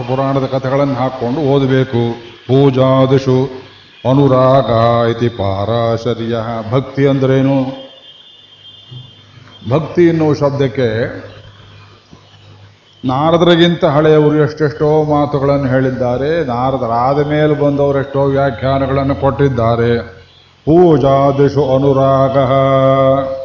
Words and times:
ಪುರಾಣದ 0.00 0.44
ಕಥೆಗಳನ್ನು 0.44 0.94
ಹಾಕ್ಕೊಂಡು 0.94 1.40
ಓದಬೇಕು. 1.40 2.14
ಪೂಜಾದಿಷು 2.46 3.68
ಅನುರಾಗ 4.10 4.70
ಇತಿ 5.10 5.28
ಪಾರಾಶರ್ಯ. 5.28 6.36
ಭಕ್ತಿ 6.70 7.06
ಅಂದ್ರೇನು? 7.06 7.64
ಭಕ್ತಿ 9.70 10.06
ಎನ್ನುವ 10.06 10.34
ಶಬ್ದಕ್ಕೆ 10.34 10.88
ನಾರದರಿಗಿಂತ 13.04 13.84
ಹಳೆಯವರು 13.84 14.36
ಎಷ್ಟೆಷ್ಟೋ 14.36 15.04
ಮಾತುಗಳನ್ನು 15.04 15.68
ಹೇಳಿದ್ದಾರೆ. 15.68 16.44
ನಾರದರಾದ 16.44 17.26
ಮೇಲೆ 17.26 17.60
ಬಂದವರೆಷ್ಟೋ 17.60 18.24
ವ್ಯಾಖ್ಯಾನಗಳನ್ನು 18.24 19.14
ಕೊಟ್ಟಿದ್ದಾರೆ. 19.14 19.98
ಪೂಜಾದಿಷು 20.64 21.74
ಅನುರಾಗ 21.74 22.38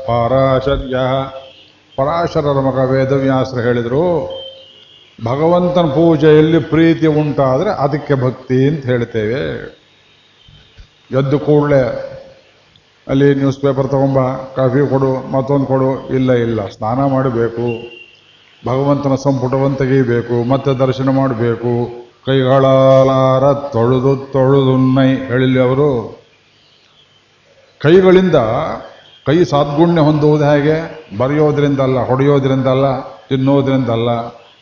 ಪಾರಾಶರ್ಯ. 0.08 0.96
ಪರಾಶರರ 1.98 2.60
ಮಗ 2.60 2.90
ವೇದವ್ಯಾಸರು 2.90 3.62
ಹೇಳಿದರು 3.62 4.43
ಭಗವಂತನ 5.22 5.82
ಪೂಜೆಯಲ್ಲಿ 5.82 6.60
ಪ್ರೀತಿ 6.60 7.08
ಉಂಟಾದರೆ 7.08 7.70
ಅದಕ್ಕೆ 7.70 8.14
ಭಕ್ತಿ 8.14 8.68
ಅಂತ 8.68 8.86
ಹೇಳ್ತೇವೆ. 8.86 9.44
ಎದ್ದು 11.20 11.40
ಕೂಡಲೇ 11.40 12.10
ಅಲ್ಲಿ 13.08 13.36
ನ್ಯೂಸ್ 13.36 13.60
ಪೇಪರ್ 13.60 13.88
ತಗೊಂಬ, 13.88 14.20
ಕಾಫಿ 14.56 14.90
ಕೊಡು, 14.90 15.32
ಮತ್ತೊಂದು 15.32 15.66
ಕೊಡು, 15.66 16.10
ಇಲ್ಲ 16.10 16.32
ಇಲ್ಲ, 16.32 16.68
ಸ್ನಾನ 16.68 17.06
ಮಾಡಬೇಕು, 17.06 17.66
ಭಗವಂತನ 18.66 19.16
ಸಂಪುಟವನ್ನು 19.16 19.78
ತೆಗೀಬೇಕು 19.78 20.44
ಮತ್ತೆ 20.44 20.74
ದರ್ಶನ 20.74 21.10
ಮಾಡಬೇಕು, 21.10 21.90
ಕೈಗಳಾಲಾರ 22.26 23.54
ತೊಳೆದು 23.54 24.16
ತೊಳೆದು 24.18 24.94
ನೈ 24.96 25.16
ಹೇಳಿಲ್ಲ 25.16 25.62
ಅವರು. 25.62 26.20
ಕೈಗಳಿಂದ 27.82 28.36
ಕೈ 29.26 29.44
ಸಾದ್ಗುಣ್ಯ 29.44 30.02
ಹೊಂದುವುದು 30.02 30.44
ಹೇಗೆ? 30.44 30.78
ಬರೆಯೋದ್ರಿಂದಲ್ಲ, 31.18 32.08
ಹೊಡೆಯೋದ್ರಿಂದಲ್ಲ, 32.08 33.02
ತಿನ್ನೋದ್ರಿಂದಲ್ಲ 33.02 34.10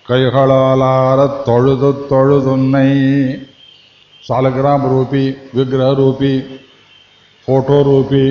ಕೈಗಳಾರ 0.09 1.19
ತೊಳೆದು 1.47 1.89
ತೊಳೆದು 1.94 2.55
ನೈ 2.55 2.89
ಸಾಲಗ್ರಾಮ 4.27 4.83
ರೂಪಿ 4.94 5.23
ವಿಗ್ರಹ 5.57 5.89
ರೂಪಿ 5.99 6.33
ಫೋಟೋ 7.47 7.77
ರೂಪಿ 7.83 8.25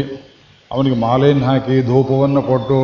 ಅವನಿಗೆ 0.71 0.97
ಮಾಲೆಯನ್ನು 0.97 1.47
ಹಾಕಿ 1.47 1.77
ಧೂಪವನ್ನು 1.83 2.43
ಕೊಟ್ಟು 2.43 2.81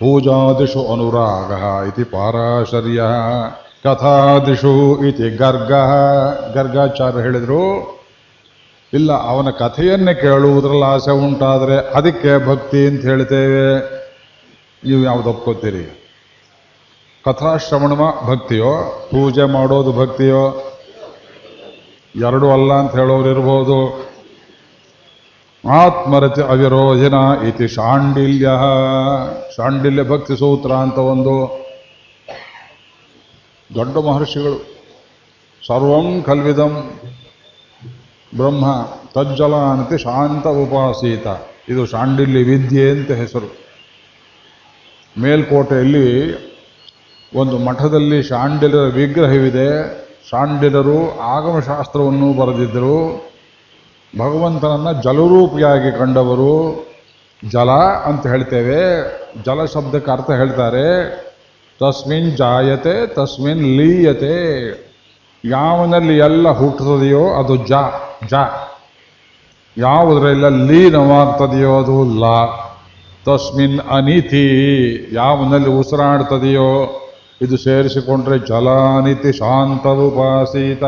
ಪೂಜಾದಿಷು 0.00 0.82
ಅನುರಾಗ 0.92 1.52
ಇತಿ 1.88 2.04
ಪಾರಾಶರ್ಯ 2.04 3.02
ಕಥಾದಿಷು 3.84 4.74
ಇತಿ 5.08 5.28
ಗರ್ಗ 5.42 5.72
ಗರ್ಗಾಚಾರ್ಯ 6.54 7.22
ಹೇಳಿದರು, 7.22 7.62
ಇಲ್ಲ, 8.92 9.12
ಅವನ 9.30 9.50
ಕಥೆಯನ್ನೇ 9.50 10.14
ಕೇಳುವುದರಲ್ಲಿ 10.14 10.86
ಆಸೆ 10.92 11.12
ಉಂಟಾದರೆ 11.26 11.76
ಅದಕ್ಕೆ 11.98 12.32
ಭಕ್ತಿ 12.46 12.80
ಅಂತ 12.86 13.02
ಹೇಳ್ತೇವೆ. 13.04 13.66
ನೀವು 14.82 15.00
ಯಾವ್ದು 15.04 15.28
ಒಪ್ಕೋತೀರಿ 15.30 15.84
ಕಥಾಶ್ರವಣ 17.24 17.92
ಭಕ್ತಿಯೋ, 18.28 18.72
ಪೂಜೆ 19.10 19.44
ಮಾಡೋದು 19.44 19.92
ಭಕ್ತಿಯೋ, 19.92 20.42
ಎರಡೂ 22.16 22.50
ಅಲ್ಲ 22.50 22.72
ಅಂತ 22.72 22.92
ಹೇಳೋರು 22.96 23.28
ಇರ್ಬೋದು. 23.30 23.78
ಆತ್ಮರತಿ 25.70 26.42
ಅವಿರೋಧಿನ 26.42 27.14
ಇತಿ 27.48 27.68
ಶಾಂಡಿಲ್ಯ 27.68 28.48
ಶಾಂಡಿಲ್ಯ 29.56 30.02
ಭಕ್ತಿ 30.02 30.38
ಸೂತ್ರ 30.38 30.72
ಅಂತ 30.72 30.98
ಒಂದು 30.98 31.34
ದೊಡ್ಡ 33.74 33.96
ಮಹರ್ಷಿಗಳು. 33.96 34.58
ಸರ್ವಂ 35.66 36.22
ಕಲ್ವಿದಂ 36.22 36.90
ಬ್ರಹ್ಮ 38.36 38.64
ತಜ್ಜಲ 39.14 39.54
ಅಂತ 39.54 39.94
ಶಾಂತ 39.94 40.46
ಉಪಾಸೀತ. 40.46 41.26
ಇದು 41.68 41.86
ಶಾಂಡಿಲ್ಯ 41.86 42.42
ವಿದ್ಯೆ 42.42 42.90
ಅಂತ 42.90 43.10
ಹೆಸರು. 43.10 43.48
ಮೇಲ್ಕೋಟೆಯಲ್ಲಿ 45.18 46.06
ಒಂದು 47.34 47.58
ಮಠದಲ್ಲಿ 47.58 48.22
ಶಾಂಡಿಲರ 48.22 48.88
ವಿಗ್ರಹವಿದೆ. 48.88 49.94
ಶಾಂಡಿಲರು 50.30 51.20
ಆಗಮಶಾಸ್ತ್ರವನ್ನು 51.20 52.32
ಬರೆದಿದ್ದರು. 52.32 53.30
ಭಗವಂತನನ್ನು 54.18 55.02
ಜಲರೂಪಿಯಾಗಿ 55.02 55.98
ಕಂಡವರು. 55.98 56.86
ಜಲ 57.50 57.70
ಅಂತ 58.04 58.26
ಹೇಳ್ತೇವೆ. 58.26 59.04
ಜಲ 59.44 59.64
ಶಬ್ದಕ್ಕೆ 59.64 60.10
ಅರ್ಥ 60.10 60.30
ಹೇಳ್ತಾರೆ. 60.30 61.10
ತಸ್ಮಿನ್ 61.80 62.36
ಜಾಯತೆ, 62.36 63.06
ತಸ್ಮಿನ್ 63.06 63.76
ಲೀಯತೆ. 63.76 64.70
ಯಾವನಲ್ಲಿ 65.44 66.18
ಎಲ್ಲ 66.18 66.48
ಹುಟ್ಟುತ್ತದೆಯೋ 66.48 67.28
ಅದು 67.28 67.56
ಜ 67.56 67.72
ಜ. 68.28 68.34
ಯಾವುದರೆಲ್ಲ 69.78 70.48
ಲೀನವಾಗ್ತದೆಯೋ 70.48 71.82
ಅದು 71.82 72.04
ಲ. 72.04 72.24
ತಸ್ಮಿನ್ 73.24 73.80
ಅನಿತಿ 73.80 74.46
ಯಾವನಲ್ಲಿ 75.12 75.68
ಉಸಿರಾಡ್ತದೆಯೋ 75.68 77.00
ಇದು 77.42 77.56
ಸೇರಿಸಿಕೊಂಡ್ರೆ 77.56 78.38
ಜಲಾನಿತಿ 78.38 79.32
ಶಾಂತವುಪಾಸೀತ 79.32 80.82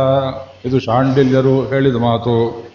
ಇದು 0.65 0.81
ಶಾಂಡಿಲ್ಯರು 0.81 1.67
ಹೇಳಿದ 1.67 1.97
ಮಾತು. 1.97 2.67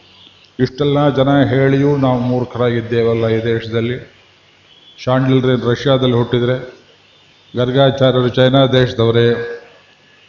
ಇಷ್ಟೆಲ್ಲ 0.60 1.10
ಜನ 1.10 1.44
ಹೇಳಿಯೂ 1.44 1.98
ನಾವು 1.98 2.20
ಮೂರ್ಖರಾಗಿದ್ದೇವಲ್ಲ 2.20 3.28
ಈ 3.28 3.44
ದೇಶದಲ್ಲಿ. 3.44 4.22
ಶಾಂಡಿಲ್ರೇ 5.04 5.72
ರಷ್ಯಾದಲ್ಲಿ 5.72 6.16
ಹುಟ್ಟಿದರೆ, 6.16 6.74
ಗರ್ಗಾಚಾರ್ಯರು 7.56 8.30
ಚೈನಾ 8.30 8.66
ದೇಶದವರೇ, 8.66 9.60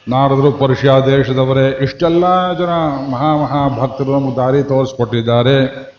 ನಾರದರು 0.08 0.52
ಪರ್ಷಿಯಾ 0.52 1.00
ದೇಶದವರೇ, 1.00 1.78
ಇಷ್ಟೆಲ್ಲ 1.82 2.52
ಜನ 2.58 2.70
ಮಹಾ 3.10 3.36
ಮಹಾ 3.36 3.78
ಭಕ್ತರು 3.82 4.20
ನಮಗೆ 4.20 4.36
ದಾರಿ 4.36 4.62
ತೋರಿಸ್ಕೊಟ್ಟಿದ್ದಾರೆ. 4.62 5.92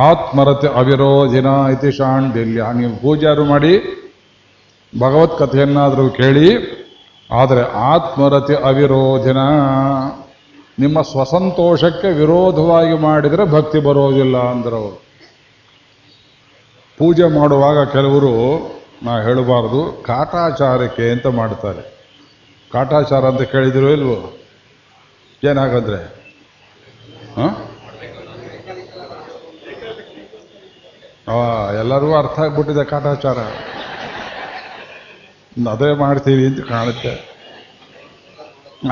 ಆತ್ಮರತೆ 0.00 0.68
ಅವಿರೋಧಿನ 0.68 1.46
ಇತಿ 1.46 1.92
ಶಾಂಡಿಲ್ಯ. 1.92 2.66
ನೀವು 2.74 2.96
ಪೂಜಾರು 2.96 3.44
ಮಾಡಿ 3.44 4.01
ಭಗವತ್ 5.00 5.38
ಕಥೆಯನ್ನಾದರೂ 5.38 6.04
ಕೇಳಿ, 6.10 6.48
ಆದರೆ 7.30 7.62
ಆತ್ಮರತಿ 7.92 8.54
ಅವಿರೋಧಿನ. 8.54 9.40
ನಿಮ್ಮ 10.78 11.02
ಸ್ವಸಂತೋಷಕ್ಕೆ 11.02 12.08
ವಿರೋಧವಾಗಿ 12.08 12.96
ಮಾಡಿದರೆ 12.98 13.44
ಭಕ್ತಿ 13.52 13.78
ಬರೋದಿಲ್ಲ 13.78 14.36
ಅಂದರು 14.50 14.76
ಅವರು 14.76 14.98
ಪೂಜೆ 16.98 17.26
ಮಾಡುವಾಗ 17.38 17.78
ಕೆಲವರು, 17.84 18.34
ನಾ 19.02 19.12
ಹೇಳಬಾರ್ದು, 19.20 19.80
ಕಾಟಾಚಾರಕ್ಕೆ 20.06 21.10
ಅಂತ 21.10 21.26
ಮಾಡ್ತಾರೆ. 21.26 21.82
ಕಾಟಾಚಾರ 22.72 23.24
ಅಂತ 23.24 23.42
ಕೇಳಿದಿರೋ 23.42 23.88
ಇಲ್ವೋ? 23.88 24.18
ಏನಾಗಂದ್ರೆ? 25.50 26.00
ಎಲ್ಲರಿಗೂ 31.80 32.14
ಅರ್ಥ 32.16 32.38
ಆಗ್ಬಿಟ್ಟಿದೆ 32.40 32.84
ಕಾಟಾಚಾರ. 32.84 33.38
ಅದೇ 35.70 35.94
ಮಾಡ್ತೀವಿ 35.94 36.46
ಅಂತ 36.46 36.60
ಕಾಣುತ್ತೆ. 36.68 37.12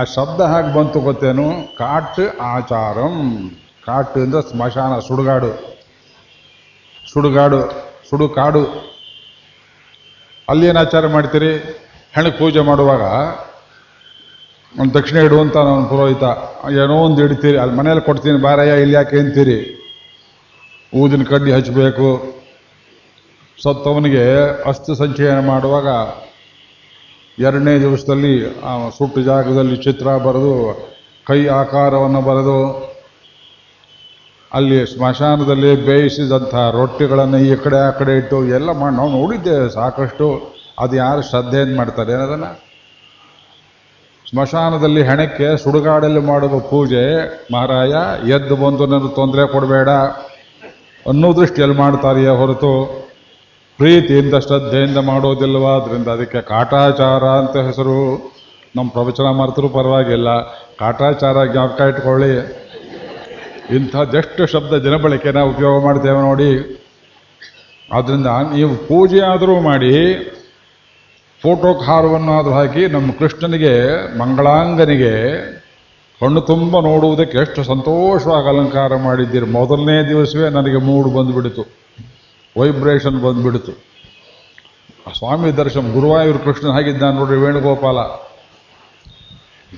ಆ 0.00 0.04
ಶಬ್ದ 0.04 0.40
ಹಾಗೆ 0.40 0.74
ಬಂತು 0.74 1.00
ಗೊತ್ತೇನು? 1.00 1.76
ಕಾಟ್ 1.78 2.40
ಆಚಾರಂ. 2.40 3.50
ಕಾಟ್ 3.86 4.18
ಅಂದ್ರೆ 4.18 4.50
ಸ್ಮಶಾನ, 4.50 4.98
ಸುಡುಗಾಡು. 4.98 5.50
ಸುಡುಗಾಡು, 7.12 7.60
ಸುಡುಕಾಡು. 8.10 8.64
ಅಲ್ಲೇನು 10.48 10.80
ಆಚಾರ 10.80 11.06
ಮಾಡ್ತೀರಿ? 11.06 11.52
ಹೆಣಕ್ಕೆ 12.14 12.38
ಪೂಜೆ 12.38 12.60
ಮಾಡುವಾಗ 12.60 13.02
ಒಂದು 14.80 14.94
ದಕ್ಷಿಣ 14.94 15.18
ಇಡುವಂತ 15.18 15.56
ನಾನು 15.56 15.86
ಪುರೋಹಿತ, 15.86 16.22
ಏನೋ 16.70 16.94
ಒಂದು 16.94 17.24
ಇಡ್ತೀರಿ. 17.24 17.58
ಅಲ್ಲಿ 17.58 17.76
ಮನೇಲಿ 17.76 18.00
ಕೊಡ್ತೀನಿ, 18.00 18.38
ಬಾರಯ್ಯ, 18.38 18.80
ಇಲ್ಲಿ 18.80 18.94
ಯಾಕೆ 18.94 19.18
ಅಂತೀರಿ? 19.18 19.58
ಊದಿನ 20.94 21.22
ಕಡ್ಡಿ 21.22 21.52
ಹಚ್ಚಬೇಕು 21.52 22.34
ಸತ್ತವನಿಗೆ 23.62 24.24
ಅಸ್ತು 24.68 24.94
ಸಂಚಯನ 24.94 25.46
ಮಾಡುವಾಗ 25.46 25.88
ಎರಡನೇ 27.40 27.74
ದಿವಸದಲ್ಲಿ 27.80 28.34
ಸುಟ್ಟು 28.98 29.20
ಜಾಗದಲ್ಲಿ 29.22 29.76
ಚಿತ್ರ 29.76 30.16
ಬರೆದು 30.26 30.54
ಕೈ 31.26 31.40
ಆಕಾರವನ್ನು 31.62 32.20
ಬರೆದು 32.20 32.56
ಅಲ್ಲಿ 34.52 34.78
ಸ್ಮಶಾನದಲ್ಲಿ 34.86 35.70
ಬೇಯಿಸಿದಂಥ 35.86 36.54
ರೊಟ್ಟಿಗಳನ್ನು 36.78 37.38
ಈ 37.50 37.56
ಕಡೆ 37.56 37.78
ಆ 37.88 37.90
ಕಡೆ 37.90 38.12
ಇಟ್ಟು 38.16 38.38
ಎಲ್ಲ 38.56 38.70
ಮಾಡಿ 38.80 38.94
ನಾವು 38.96 39.10
ನೋಡಿದ್ದೇವೆ 39.10 39.68
ಸಾಕಷ್ಟು. 39.70 40.26
ಅದು 40.78 40.94
ಯಾರು 40.96 41.22
ಶ್ರದ್ಧೆಯನ್ನು 41.22 41.76
ಮಾಡ್ತಾರೆ 41.76 42.12
ಏನದನ್ನು? 42.12 42.50
ಸ್ಮಶಾನದಲ್ಲಿ 44.30 45.02
ಹೆಣಕ್ಕೆ 45.02 45.46
ಸುಡುಗಾಡಲ್ಲಿ 45.62 46.20
ಮಾಡುವ 46.20 46.58
ಪೂಜೆ. 46.72 47.04
ಮಹಾರಾಯ, 47.54 47.94
ಎದ್ದು 48.30 48.56
ಬಂದು 48.56 48.86
ನನಗೆ 48.86 49.14
ತೊಂದರೆ 49.14 49.44
ಕೊಡಬೇಡ 49.52 49.88
ಅನ್ನೋ 51.10 51.28
ದೃಷ್ಟಿಯಲ್ಲಿ 51.36 51.76
ಮಾಡ್ತಾರೆಯೇ 51.76 52.32
ಹೊರತು 52.40 52.72
ಪ್ರೀತಿಯಿಂದ 53.80 54.34
ಶ್ರದ್ಧೆಯಿಂದ 54.34 54.96
ಮಾಡೋದಿಲ್ವ 54.96 55.66
ಅದರಿಂದ 55.68 56.08
ಅದಕ್ಕೆ 56.08 56.40
ಕಾಟಾಚಾರ 56.40 57.24
ಅಂತ 57.24 57.56
ಹೆಸರು 57.56 57.96
ನಮ್ಮ 58.76 58.90
ಪ್ರವಚನ 58.90 59.28
ಮಾಡ್ತರೂ, 59.30 59.68
ಪರವಾಗಿಲ್ಲ. 59.68 60.28
ಕಾಟಾಚಾರ 60.78 61.44
ಜ್ಞಾಪಕ 61.44 61.80
ಇಟ್ಕೊಳ್ಳಿ. 61.80 62.32
ಇಂಥದ್ದೆಷ್ಟು 63.76 64.46
ಶಬ್ದ 64.46 64.72
ದಿನಬಳಕೆನ 64.72 65.40
ಉಪಯೋಗ 65.40 65.84
ಮಾಡ್ತೇವೆ 65.84 66.20
ನೋಡಿ. 66.20 66.82
ಆದ್ದರಿಂದ 67.92 68.26
ನೀವು 68.26 68.74
ಪೂಜೆ 68.76 69.20
ಆದರೂ 69.20 69.60
ಮಾಡಿ 69.60 69.92
ಫೋಟೋಕ್ಕೆ 71.42 71.86
ಹಾರವನ್ನಾದರೂ 71.86 72.52
ಹಾಕಿ 72.52 72.86
ನಮ್ಮ 72.86 73.12
ಕೃಷ್ಣನಿಗೆ, 73.12 73.74
ಮಂಗಳಾಂಗನಿಗೆ 74.18 75.14
ಕಣ್ಣು 76.20 76.40
ತುಂಬ 76.40 76.80
ನೋಡುವುದಕ್ಕೆ 76.80 77.38
ಎಷ್ಟು 77.38 77.64
ಸಂತೋಷವಾಗಿ 77.64 78.48
ಅಲಂಕಾರ 78.48 78.96
ಮಾಡಿದ್ದೀರಿ. 78.96 79.46
ಮೊದಲನೇ 79.46 80.08
ದಿವಸವೇ 80.08 80.48
ನನಗೆ 80.48 80.76
ಮೂಡು 80.76 81.10
ಬಂದುಬಿಡಿತು. 81.10 81.89
ವೈಬ್ರೇಷನ್ 82.58 83.22
ಬಂದ್ಬಿಡ್ತು. 83.22 83.72
ಸ್ವಾಮಿ 85.18 85.56
ದರ್ಶನ, 85.56 85.92
ಗುರುವಾಯೂರು 85.92 86.38
ಕೃಷ್ಣ 86.38 86.68
ಹಾಗಿದ್ದಾನೆ 86.68 87.16
ನೋಡ್ರಿ 87.16 87.36
ವೇಣುಗೋಪಾಲ. 87.36 87.96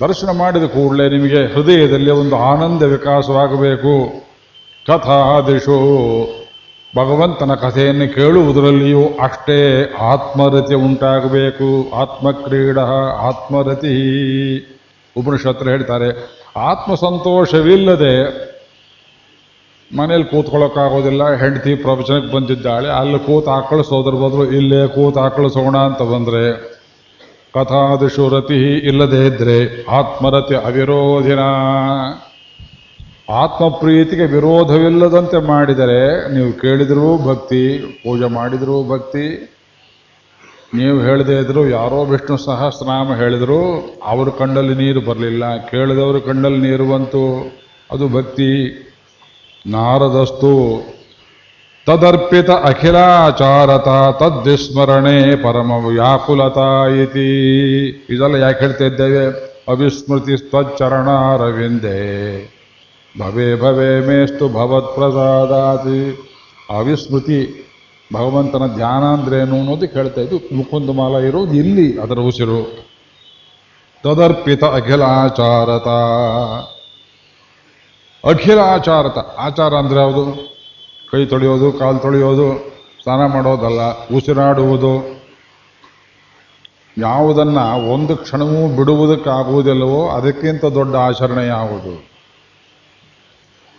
ದರ್ಶನ 0.07 0.31
ಮಾಡಿದ 0.31 0.65
ಕೂಡಲೇ 0.65 1.09
ನಿಮಗೆ 1.09 1.55
ಹೃದಯದಲ್ಲಿ 1.55 2.11
ಒಂದು 2.11 2.37
ಆನಂದ 2.37 2.83
ವಿಕಾಸವಾಗಬೇಕು. 2.83 3.93
ಕಥಾದಿಶು 4.87 5.77
ಭಗವಂತನ 6.97 7.55
ಕಥೆಯನ್ನು 7.55 8.15
ಕೇಳುವುದರಲ್ಲಿಯೂ 8.15 9.03
ಅಷ್ಟೇ 9.23 9.93
ಆತ್ಮರತಿ 10.01 10.75
ಉಂಟಾಗಬೇಕು. 10.75 11.91
ಆತ್ಮಕ್ರೀಡ, 11.95 12.79
ಆತ್ಮರತಿ. 13.29 13.97
ಉಪನಿಷತ್ರು 15.17 15.71
ಹೇಳ್ತಾರೆ, 15.71 16.09
ಆತ್ಮಸಂತೋಷವಿಲ್ಲದೆ 16.57 18.15
ಮನೇಲಿ 19.99 20.25
ಕೂತ್ಕೊಳ್ಳೋಕ್ಕಾಗೋದಿಲ್ಲ, 20.25 21.23
ಹೆಂಡತಿ 21.35 21.75
ಪ್ರವಚನಕ್ಕೆ 21.75 22.31
ಬಂದಿದ್ದಾಳೆ, 22.35 22.89
ಅಲ್ಲಿ 22.89 23.19
ಕೂತ್ 23.19 23.49
ಆಕಳಿಸೋದ್ರ 23.49 24.15
ಬದಲು, 24.23 24.45
ಇಲ್ಲೇ 24.51 24.89
ಕೂತ್ 24.89 25.19
ಆಕಳಿಸೋಣ 25.19 25.77
ಅಂತ 25.77 26.03
ಬಂದರೆ 26.03 26.45
ಕಥಾದಿಶು 27.55 28.27
ರತಿ 28.29 28.61
ಇಲ್ಲದೇ 28.91 29.27
ಇದ್ರೆ 29.27 29.57
ಆತ್ಮರತಿ 29.89 30.55
ಅವಿರೋಧಿನ? 30.55 31.43
ಆತ್ಮಪ್ರೀತಿಗೆ 33.31 34.27
ವಿರೋಧವಿಲ್ಲದಂತೆ 34.27 35.39
ಮಾಡಿದರೆ 35.47 36.01
ನೀವು 36.35 36.53
ಕೇಳಿದರೂ 36.53 37.11
ಭಕ್ತಿ, 37.29 37.63
ಪೂಜೆ 38.05 38.29
ಮಾಡಿದರೂ 38.35 38.77
ಭಕ್ತಿ, 38.85 39.27
ನೀವು 40.75 40.99
ಹೇಳದೇ 41.01 41.37
ಇದ್ರು 41.39 41.69
ಯಾರೋ 41.69 42.05
ವಿಷ್ಣು 42.05 42.37
ಸಹಸ್ರನಾಮ 42.37 43.15
ಹೇಳಿದ್ರು, 43.15 43.61
ಅವರು 44.05 44.33
ಕಣ್ಣಲ್ಲಿ 44.33 44.75
ನೀರು 44.75 45.01
ಬರಲಿಲ್ಲ, 45.01 45.45
ಕೇಳಿದವರು 45.67 46.21
ಕಣ್ಣಲ್ಲಿ 46.21 46.63
ನೀರು 46.71 46.87
ಬಂತು, 46.93 47.25
ಅದು 47.91 48.09
ಭಕ್ತಿ. 48.09 48.51
ನಾರದಸ್ತು 49.67 50.83
ತದರ್ಪಿತ 51.87 52.51
ಅಖಿಲಾಚಾರತ 52.51 53.89
ತದ್ವಿಸ್ಮರಣೆ 54.23 55.43
ಪರಮ 55.43 55.73
ವ್ಯಾಕುಲತಾ 55.87 56.87
ಇತಿ. 56.87 57.29
ಇದೆಲ್ಲ 57.89 58.35
ಯಾಕೆ 58.35 58.61
ಹೇಳ್ತಾ 58.61 58.85
ಇದ್ದೇವೆ? 58.85 59.53
ಅವಿಸ್ಮೃತಿ 59.69 60.37
ಸ್ತಚ್ಚರಣಾರವಿಂದೇ 60.37 61.99
ಭವೇ 63.21 63.55
ಭವೇ 63.55 64.01
ಮೇಸ್ತು 64.01 64.49
ಭವತ್ 64.49 64.95
ಪ್ರಸಾದಾತಿ 64.95 66.29
ಅವಿಸ್ಮೃತಿ 66.79 67.69
ಭಗವಂತನ 68.15 68.67
ಧ್ಯಾನ 68.67 69.05
ಅಂದ್ರೇನು 69.05 69.57
ಅನ್ನೋದು 69.57 69.89
ಕೇಳ್ತಾ 69.89 70.21
ಇದ್ದು 70.21 70.57
ಮುಕುಂದಮಾಲ 70.57 71.15
ಇರೋದು 71.15 71.55
ಇಲ್ಲಿ, 71.55 72.01
ಅದರ 72.01 72.19
ಉಸಿರು. 72.19 72.87
ತದರ್ಪಿತ 74.03 74.65
ಅಖಿಲಾಚಾರತ. 74.65 75.89
ಅಖಿಲ 78.25 78.59
ಆಚಾರತ 78.59 79.19
ಆಚಾರ 79.19 79.75
ಅಂದ್ರೆ 79.75 80.01
ಯಾವುದು? 80.01 80.53
ಕೈ 81.11 81.25
ತೊಳೆಯೋದು, 81.25 81.73
ಕಾಲು 81.73 81.99
ತೊಳೆಯೋದು, 81.99 82.73
ಸ್ನಾನ 83.03 83.27
ಮಾಡೋದಲ್ಲ, 83.27 84.09
ಉಸಿರಾಡುವುದು. 84.17 85.23
ಯಾವುದನ್ನ 86.99 87.59
ಒಂದು 87.67 88.17
ಕ್ಷಣವೂ 88.17 88.77
ಬಿಡುವುದಕ್ಕಾಗುವುದಿಲ್ಲವೋ 88.77 90.09
ಅದಕ್ಕಿಂತ 90.09 90.65
ದೊಡ್ಡ 90.65 90.97
ಆಚರಣೆ 90.97 91.47
ಯಾವುದು? 91.47 92.13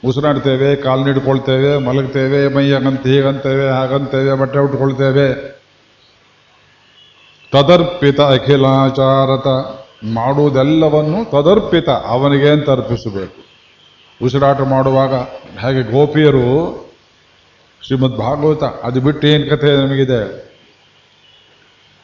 ಉಸಿರಾಡ್ತೇವೆ, 0.08 0.76
ಕಾಲು 0.76 1.04
ನೀಡ್ಕೊಳ್ತೇವೆ, 1.04 1.78
ಮಲಗ್ತೇವೆ, 1.78 2.56
ಮೈ 2.56 2.72
ಹಂಗಂತ 2.72 3.08
ಹೀಗಂತೇವೆ, 3.08 3.70
ಹಾಗಂತೇವೆ, 3.70 4.34
ಬಟ್ಟೆ 4.34 4.60
ಉಟ್ಕೊಳ್ತೇವೆ. 4.60 5.54
ತದರ್ಪಿತ 7.52 8.22
ಅಖಿಲಾಚಾರತ 8.22 9.48
ಮಾಡುವುದೆಲ್ಲವನ್ನು 10.14 11.32
ತದರ್ಪಿತ 11.32 11.90
ಅವನಿಗೆ 11.90 12.50
ಅಂತ 12.50 12.70
ಉಸಿರಾಟ 14.22 14.62
ಮಾಡುವಾಗ 14.62 15.14
ಹಾಗೆ 15.60 15.92
ಗೋಪಿಯರು 15.92 16.48
ಶ್ರೀಮದ್ 17.82 18.18
ಭಾಗವತ, 18.18 18.64
ಅದು 18.64 19.02
ಬಿಟ್ಟು 19.02 19.28
ಏನು 19.28 19.50
ಕಥೆ 19.50 19.78
ನಮಗಿದೆ? 19.78 20.54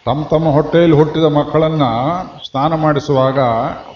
ತಮ್ಮ 0.06 0.27
ತಮ್ಮ 0.27 0.50
ಹೊಟ್ಟೆಯಲ್ಲಿ 0.50 0.97
ಹುಟ್ಟಿದ 0.97 1.23
ಮಕ್ಕಳನ್ನ 1.23 1.83
ಸ್ನಾನ 2.50 2.73
ಮಾಡಿಸುವಾಗ 2.75 3.39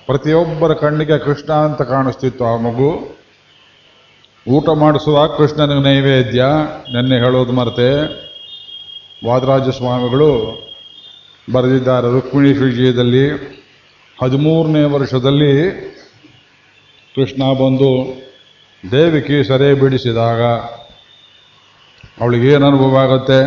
ಪ್ರತಿಯೊಬ್ಬರ 0.05 0.73
ಕಣ್ಣಿಗೆ 0.73 1.17
ಕೃಷ್ಣ 1.17 1.53
ಅಂತ 1.53 1.81
ಕಾಣಿಸ್ತಿತ್ತು 1.81 2.45
ಆ 2.45 2.57
ಮಗು. 2.57 3.17
ಊಟ 4.49 4.69
ಮಾಡಿಸುವಾಗ 4.69 5.29
ಕೃಷ್ಣನಿಗೆ 5.29 5.83
ನೈವೇದ್ಯ, 5.83 6.45
ನೆನ್ನೆ 6.93 7.15
ಹೇಳೋದು 7.15 7.51
ಮರೆತೆ. 7.51 8.23
ವಾದರಾಜ 9.27 9.69
ಸ್ವಾಮಿಗಳು 9.69 10.31
ಬರೆದಿದ್ದಾರೆ 11.53 12.11
ರುಕ್ಮಿಣಿ 12.11 12.51
ವಿಜಯದಲ್ಲಿ 12.53 13.25
ಹದಿಮೂರನೇ 14.23 14.83
ವರ್ಷದಲ್ಲಿ 14.83 15.53
ಕೃಷ್ಣ 17.15 17.43
ಬಂದು 17.53 17.89
ದೇವಿಕಿ 18.91 19.47
ಸೆರೆ 19.47 19.73
ಬಿಡಿಸಿದಾಗ 19.73 20.41
ಅವಳಿಗೇನು 22.21 22.67
ಅನುಭವ 22.67 22.97
ಆಗುತ್ತೆ? 22.97 23.39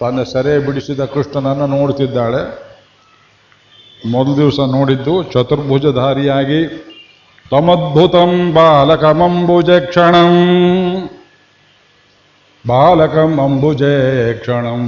ತನ್ನ 0.00 0.22
ಸೆರೆ 0.22 0.66
ಬಿಡಿಸಿದ 0.66 1.04
ಕೃಷ್ಣನನ್ನು 1.04 1.66
ನೋಡ್ತಿದ್ದಾಳೆ 1.66 2.42
ಮೊದಲ 4.06 4.34
ದಿವಸ 4.36 4.58
ನೋಡಿದ್ದು 4.60 5.22
ಚತುರ್ಭುಜಧಾರಿಯಾಗಿ, 5.22 6.60
ತಮದ್ಭುತಂ 7.50 8.54
ಬಾಲಕಮಂಬುಜೆ 8.54 9.86
ಕ್ಷಣಂ 9.86 10.34
ಬಾಲಕಂ 12.68 13.40
ಅಂಬುಜೆ 13.40 13.94
ಕ್ಷಣಂ. 14.38 14.82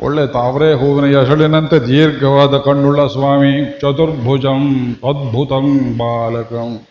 ಒಳ್ಳೆ 0.00 0.26
ತಾವರೆ 0.26 0.74
ಹೂವಿನ 0.74 1.16
ಎಸಳಿನಂತೆ 1.16 1.78
ದೀರ್ಘವಾದ 1.78 2.58
ಕಣ್ಣುಳ್ಳ 2.58 3.06
ಸ್ವಾಮಿ, 3.06 3.64
ಚತುರ್ಭುಜಂ 3.80 4.92
ಅದ್ಭುತಂ 4.92 5.98
ಬಾಲಕಂ. 5.98 6.86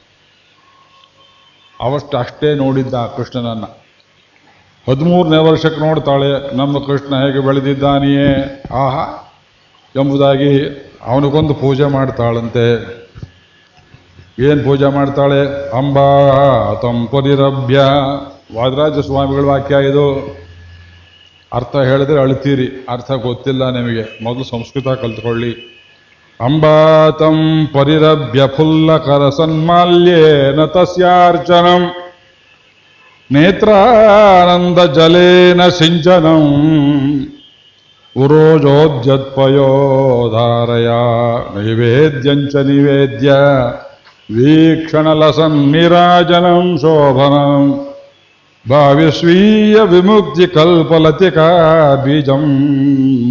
ಅವಷ್ಟು 1.82 2.18
ಅಷ್ಟೇ 2.18 2.54
ನೋಡಿದ್ದ 2.54 2.94
ಕೃಷ್ಣನನ್ನು. 2.94 3.84
ಹದಿಮೂರನೇ 4.90 5.38
ವರ್ಷಕ್ಕೆ 5.38 5.82
ನೋಡ್ತಾಳೆ, 5.82 6.56
ನಮ್ಮ 6.56 6.80
ಕೃಷ್ಣ 6.80 7.16
ಹೇಗೆ 7.16 7.40
ಬೆಳೆದಿದ್ದಾನೆಯೇ? 7.40 8.64
ಆಹಾ, 8.74 9.34
ಎಂಬುದಾಗಿ 9.96 10.60
ಅವನಿಗೊಂದು 11.06 11.54
ಪೂಜೆ 11.54 11.86
ಮಾಡ್ತಾಳಂತೆ. 11.86 12.74
ಏನು 14.40 14.64
ಪೂಜೆ 14.64 14.86
ಮಾಡ್ತಾಳೆ? 14.86 15.70
ಅಂಬಾ 15.70 16.02
ತಂಪರಿರಭ್ಯ 16.82 17.80
ವಾದರಾಜ 18.56 19.06
ಸ್ವಾಮಿಗಳ 19.06 19.44
ವಾಕ್ಯ 19.44 19.76
ಇದು. 19.76 20.36
ಅರ್ಥ 21.54 21.76
ಹೇಳಿದ್ರೆ 21.76 22.22
ಅಳ್ತೀರಿ. 22.22 22.86
ಅರ್ಥ 22.90 23.12
ಗೊತ್ತಿಲ್ಲ 23.12 23.70
ನಿಮಗೆ. 23.70 24.20
ಮೊದಲು 24.24 24.44
ಸಂಸ್ಕೃತ 24.44 24.88
ಕಲ್ತ್ಕೊಳ್ಳಿ. 24.88 25.70
ಅಂಬಾತಂ 26.42 27.70
ಪರಿರಭ್ಯ 27.74 28.48
ಫುಲ್ಲಕರ 28.48 29.30
ಸನ್ಮಾಲ್ಯೇನ 29.30 30.66
ತಸ್ಯಾರ್ಚನಂ 30.66 31.96
ನೇತ್ರಾನಂದ 33.32 34.94
ಜಲೇನ 34.94 35.68
ಸಿಂಚನಂ 35.68 36.44
ಉರೋಜೋದ್ಯತ್ಪಯೋಧಾರಯ. 38.18 40.90
ನೈವೇದ್ಯಂಚ 41.56 42.56
ನಿವೇದ್ಯ. 42.56 43.34
ವೀಕ್ಷಣಲಸನ್ 44.32 45.72
ನಿರಾಜನಂ 45.72 46.78
ಶೋಭನಂ. 46.78 47.93
ಭಾವಿಸ್ವೀಯ 48.70 49.80
ವಿಮುಕ್ತಿ 49.82 50.48
ಕಲ್ಪಲತಿಕಾ 50.48 51.48
ಬೀಜಂ 51.96 52.44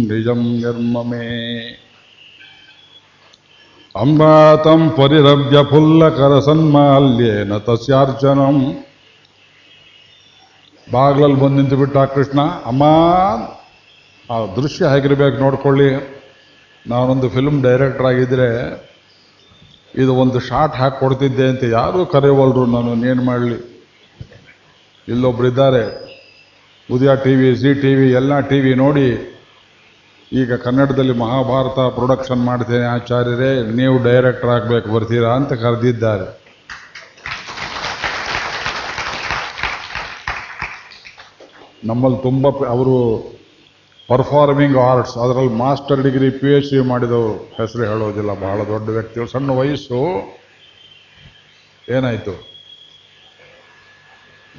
ಬೀಜಂ 0.09 0.41
ನಿರ್ಮಮೇ. 0.55 1.29
ಅಂಬಾತಂ 3.95 4.89
ಪರಿರಭ್ಯ 4.89 5.57
ಫುಲ್ಲಕರ 5.69 6.39
ಸನ್ಮಾಲ್ಯೇನ 6.39 7.57
ತಸ್ಯಾರ್ಚನಂ 7.57 8.73
ಬಾಗ್ಲಲ್ಲಿ 10.91 11.35
ಬಂದು 11.35 11.61
ನಿಂತು 11.61 11.77
ಬಿಟ್ಟ 11.77 11.97
ಕೃಷ್ಣ, 11.97 12.41
ಅಮ್ಮ, 12.41 12.83
ಆ 14.31 14.45
ದೃಶ್ಯ 14.45 14.85
ಹೇಗಿರ್ಬೇಕು 14.85 15.37
ನೋಡ್ಕೊಳ್ಳಿ. 15.37 15.89
ನಾನೊಂದು 16.89 17.29
ಫಿಲ್ಮ್ 17.29 17.63
ಡೈರೆಕ್ಟರ್ 17.63 18.05
ಆಗಿದ್ರೆ 18.05 18.49
ಇದು 19.95 20.15
ಒಂದು 20.15 20.39
ಶಾಟ್ 20.39 20.75
ಹಾಕಿ 20.75 20.99
ಕೊಡ್ತಿದ್ದೆ 20.99 21.47
ಅಂತ 21.47 21.63
ಯಾರೂ 21.63 22.05
ಕರೆಯವಲ್ರು 22.05 22.65
ನಾನು 22.65 23.05
ಏನು 23.05 23.23
ಮಾಡಲಿ? 23.23 23.72
ಇಲ್ಲೊಬ್ರಿದ್ದಾರೆ 25.07 25.83
Udaya 26.89 27.11
T 27.23 27.33
V 27.39 27.49
Zee 27.61 27.71
T 27.81 27.91
V 27.95 28.07
ಎಲ್ಲ 28.19 28.33
ಟಿ 28.49 28.57
ವಿ 28.65 28.73
ನೋಡಿ 28.75 29.07
ಈಗ 30.31 30.53
ಕನ್ನಡದಲ್ಲಿ 30.65 31.13
ಮಹಾಭಾರತ 31.23 31.79
ಪ್ರೊಡಕ್ಷನ್ 31.97 32.41
ಮಾಡ್ತೇನೆ 32.45 32.85
ಆಚಾರ್ಯರೇ, 32.85 33.49
ನೀವು 33.79 33.95
ಡೈರೆಕ್ಟರ್ 34.03 34.51
ಆಗಬೇಕು, 34.53 34.87
ಬರ್ತೀರಾ 34.93 35.31
ಅಂತ 35.39 35.53
ಕರೆದಿದ್ದಾರೆ. 35.63 36.27
ನಮ್ಮಲ್ಲಿ 41.89 42.19
ತುಂಬ 42.27 42.47
ಅವರು 42.75 42.95
ಪರ್ಫಾರ್ಮಿಂಗ್ 44.09 44.77
ಆರ್ಟ್ಸ್ 44.77 45.17
ಅದರಲ್ಲಿ 45.17 45.53
master 45.63 46.01
degree 46.03 46.29
P 46.39 46.49
H 46.57 46.71
D 46.73 46.81
ಮಾಡಿದವರು. 46.93 47.35
ಹೆಸರು 47.59 47.83
ಹೇಳೋದಿಲ್ಲ, 47.91 48.31
ಬಹಳ 48.45 48.57
ದೊಡ್ಡ 48.73 48.87
ವ್ಯಕ್ತಿಗಳು 48.89 49.31
ಸಣ್ಣ 49.35 49.51
ವಯಸ್ಸು. 49.59 50.01
ಏನಾಯಿತು? 51.97 52.52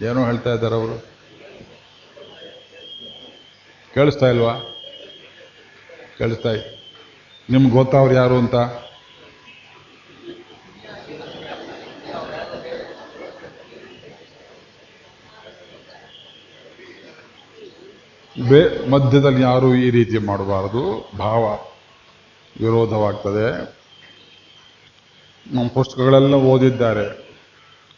ಏನೋ 0.02 0.24
ಹೇಳ್ತಾ 0.24 0.54
ಇದ್ದಾರೆ 0.54 0.74
ಅವರು. 0.74 1.14
ಕೇಳಿಸ್ತಾ 3.94 4.28
ಇಲ್ವಾ? 4.28 4.54
ಕೇಳಿಸ್ತಾ 6.18 6.52
ಇತ್ತು 6.52 6.74
ನಿಮ್ಗೆ 7.52 7.70
ಗೊತ್ತವ್ರು 7.70 8.14
ಯಾರು 8.14 8.34
ಅಂತ? 8.34 8.54
ಬೇ 18.48 18.88
ಮಧ್ಯದಲ್ಲಿ 18.88 19.42
ಯಾರು 19.42 19.74
ಈ 19.74 19.90
ರೀತಿ 19.90 20.18
ಮಾಡಬಾರದು. 20.18 21.10
ಭಾವ 21.18 21.42
ವಿರೋಧವಾಗ್ತದೆ. 22.60 23.74
ನಮ್ಮ 25.54 25.68
ಪುಸ್ತಕಗಳೆಲ್ಲ 25.68 26.34
ಓದಿದ್ದಾರೆ. 26.34 27.23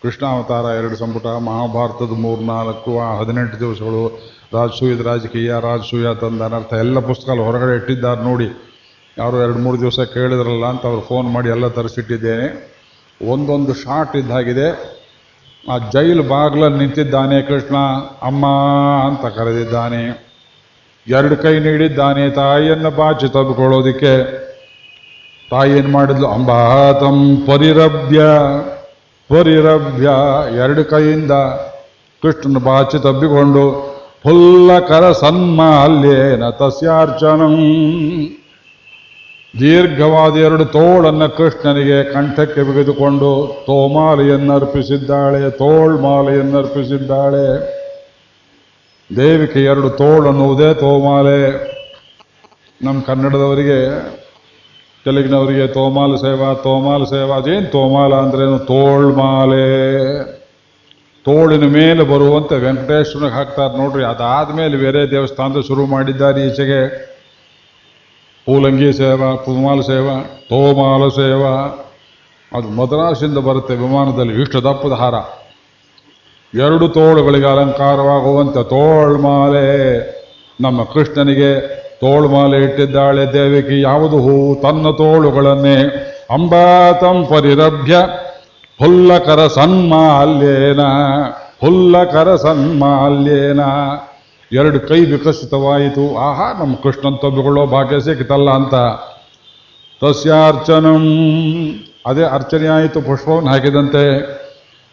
ಕೃಷ್ಣಾವತಾರ 0.03 0.65
ಎರಡು 0.65 0.97
ಸಂಪುಟ, 0.97 1.26
ಮಹಾಭಾರತದ 1.26 2.12
ಮೂರ್ನಾಲ್ಕು 2.12 3.19
ಹದಿನೆಂಟು 3.19 3.61
ದಿವಸಗಳು, 3.61 4.21
ರಾಜಸೂಯದ 4.55 5.07
ರಾಜಕೀಯ, 5.07 5.55
ರಾಜಸೂಯ 5.61 6.15
ತಂದ 6.15 6.43
ಅನರ್ಥ, 6.43 6.73
ಎಲ್ಲ 6.73 6.99
ಪುಸ್ತಕಗಳು 6.99 7.45
ಹೊರಗಡೆ 7.45 7.76
ಇಟ್ಟಿದ್ದಾರೆ 7.76 8.23
ನೋಡಿ. 8.23 8.49
ಯಾರು 9.19 9.43
ಎರಡು 9.43 9.59
ಮೂರು 9.59 9.81
ದಿವಸ 9.81 10.00
ಕೇಳಿದ್ರಲ್ಲ 10.00 10.67
ಅಂತ 10.67 10.87
ಅವ್ರು 10.87 11.00
ಫೋನ್ 11.00 11.33
ಮಾಡಿ 11.33 11.49
ಎಲ್ಲ 11.49 11.69
ತರಿಸಿಟ್ಟಿದ್ದೇನೆ. 11.69 12.76
ಒಂದೊಂದು 13.29 13.75
ಶಾಟ್ 13.75 14.17
ಇದ್ದಾಗಿದೆ. 14.17 14.97
ಆ 15.71 15.79
ಜೈಲು 15.79 16.23
ಬಾಗ್ಲಲ್ಲಿ 16.23 16.79
ನಿಂತಿದ್ದಾನೆ 16.79 17.43
ಕೃಷ್ಣ, 17.43 17.76
ಅಮ್ಮ 18.23 18.47
ಅಂತ 19.07 19.38
ಕರೆದಿದ್ದಾನೆ. 19.38 20.26
ಎರಡು 21.09 21.37
ಕೈ 21.37 21.59
ನೀಡಿದ್ದಾನೆ 21.59 22.31
ತಾಯಿಯನ್ನು 22.31 22.91
ಬಾಚಿ 22.91 23.29
ತಬ್ಕೊಳ್ಳೋದಿಕ್ಕೆ. 23.29 24.47
ತಾಯಿ 25.50 25.73
ಏನು 25.73 25.88
ಮಾಡಿದ್ಲು? 25.88 26.26
ಅಂಬಾತಂ 26.26 27.37
ಪರಿರಭ್ಯ 27.47 28.21
ಪರಿರಭ್ಯ 29.30 30.09
ಎರಡು 30.56 30.85
ಕೈಯಿಂದ 30.85 31.33
ಕೃಷ್ಣನ 32.23 32.59
ಬಾಚಿ 32.59 32.99
ತಬ್ಬಿಕೊಂಡು 32.99 33.97
ಫುಲ್ಲಕರ 34.23 35.12
ಸನ್ಮಾಲ್ಯೇನ 35.12 36.50
ತಸ್ಯಾರ್ಚನಂ 36.50 37.54
ದೀರ್ಘವಾದ 39.61 40.37
ಎರಡು 40.37 40.64
ತೋಳನ್ನು 40.64 41.37
ಕೃಷ್ಣನಿಗೆ 41.37 42.12
ಕಂಠಕ್ಕೆ 42.12 42.62
ಬಿಗಿದುಕೊಂಡು 42.62 43.62
ತೋಮಾಲೆಯನ್ನರ್ಪಿಸಿದ್ದಾಳೆ 43.66 45.50
ತೋಳ್ಮಾಲೆಯನ್ನರ್ಪಿಸಿದ್ದಾಳೆ 45.50 47.47
ದೇವಿಕೆ 49.16 49.64
ಎರಡು 49.64 49.90
ತೋಳನ್ನುವುದೇ 49.90 50.75
ತೋಮಾಲೆ. 50.75 51.40
ನಮ್ಮ 52.83 53.02
ಕನ್ನಡದವರಿಗೆ 53.02 53.78
ತೆಲುಗಿನವರಿಗೆ 55.06 55.66
ತೋಮಾಲ 55.66 56.16
ಸೇವಾ 56.16 56.54
ತೋಮಾಲ 56.54 57.04
ಸೇವಾ 57.04 57.36
ಅದೇನು 57.36 57.66
ತೋಮಾಲ 57.66 58.14
ಅಂದ್ರೇನು? 58.14 58.58
ತೋಳ್ಮಾಲೆ 58.58 59.64
ತೋಳಿನ 61.25 61.64
ಮೇಲೆ 61.64 62.02
ಬರುವಂತೆ 62.04 62.58
ವೆಂಕಟೇಶ್ವರನಿಗೆ 62.58 63.34
ಹಾಕ್ತಾರೆ 63.34 63.76
ನೋಡ್ರಿ. 63.76 64.04
ಅದಾದ್ಮೇಲೆ 64.04 64.76
ಬೇರೆ 64.76 65.10
ದೇವಸ್ಥಾನದ 65.10 65.60
ಶುರು 65.60 65.86
ಮಾಡಿದ್ದಾರೆ 65.86 66.46
ಈಚೆಗೆ. 66.46 66.80
ಪೂಲಂಗಿ 68.46 68.92
ಸೇವಾ 68.92 69.36
ಪುಮಾಲ 69.36 69.80
ಸೇವಾ, 69.80 70.22
ತೋಮಾಲ 70.48 71.08
ಸೇವಾ. 71.08 71.54
ಅದು 72.52 72.68
ಮದ್ರಾಸಿಂದ 72.68 73.38
ಬರುತ್ತೆ 73.38 73.76
ವಿಮಾನದಲ್ಲಿ 73.76 74.42
ಇಷ್ಟು 74.42 74.64
ದಪ್ಪದ 74.64 74.92
ಹಾರ. 74.92 75.14
ಎರಡು 76.54 76.88
ತೋಳುಗಳಿಗೆ 76.88 77.46
ಅಲಂಕಾರವಾಗುವಂತೆ 77.46 78.64
ತೋಳ್ಮಾಲೆ 78.64 79.66
ನಮ್ಮ 80.60 80.84
ಕೃಷ್ಣನಿಗೆ 80.84 81.86
ತೋಳ್ಮಾಲೆ 82.00 82.65
ಇಟ್ಟಿದ್ದಾಳೆ 82.65 83.33
ದೇವಿಕಿ, 83.33 83.81
ಯಾವುದು 83.81 84.19
ಹೂ? 84.19 84.55
ತನ್ನ 84.62 84.91
ತೋಳುಗಳನ್ನೇ. 84.91 86.12
ಅಂಬಾತಂ 86.31 87.26
ಪರಿರಭ್ಯ, 87.31 87.97
ಹುಲ್ಲಕರ 88.79 89.47
ಸನ್ಮಾಲ್ಯೇನ 89.47 90.81
ಹುಲ್ಲಕರ 91.61 92.37
ಸನ್ಮಾಲ್ಯೇನ. 92.37 93.61
ಎರಡು 94.53 94.81
ಕೈ 94.81 95.00
ವಿಕಸಿತವಾಯಿತು. 95.00 96.19
ಆಹಾ, 96.19 96.61
ನಮ್ಮ 96.61 96.76
ಕೃಷ್ಣನ್ 96.76 97.19
ತಬ್ಬಿಕೊಳ್ಳೋ 97.19 97.67
ಭಾಗ್ಯ 97.67 98.00
ಸಿಕ್ಕಿತಲ್ಲ 98.00 98.50
ಅಂತ. 98.50 98.75
ತಸ್ಯಾರ್ಚನಂ. 100.00 101.05
ಅದೇ 102.07 102.23
ಅರ್ಚನೆ 102.23 102.69
ಆಯಿತು, 102.69 103.00
ಪುಷ್ಪವನ್ನು 103.00 103.50
ಹಾಕಿದಂತೆ. 103.50 104.37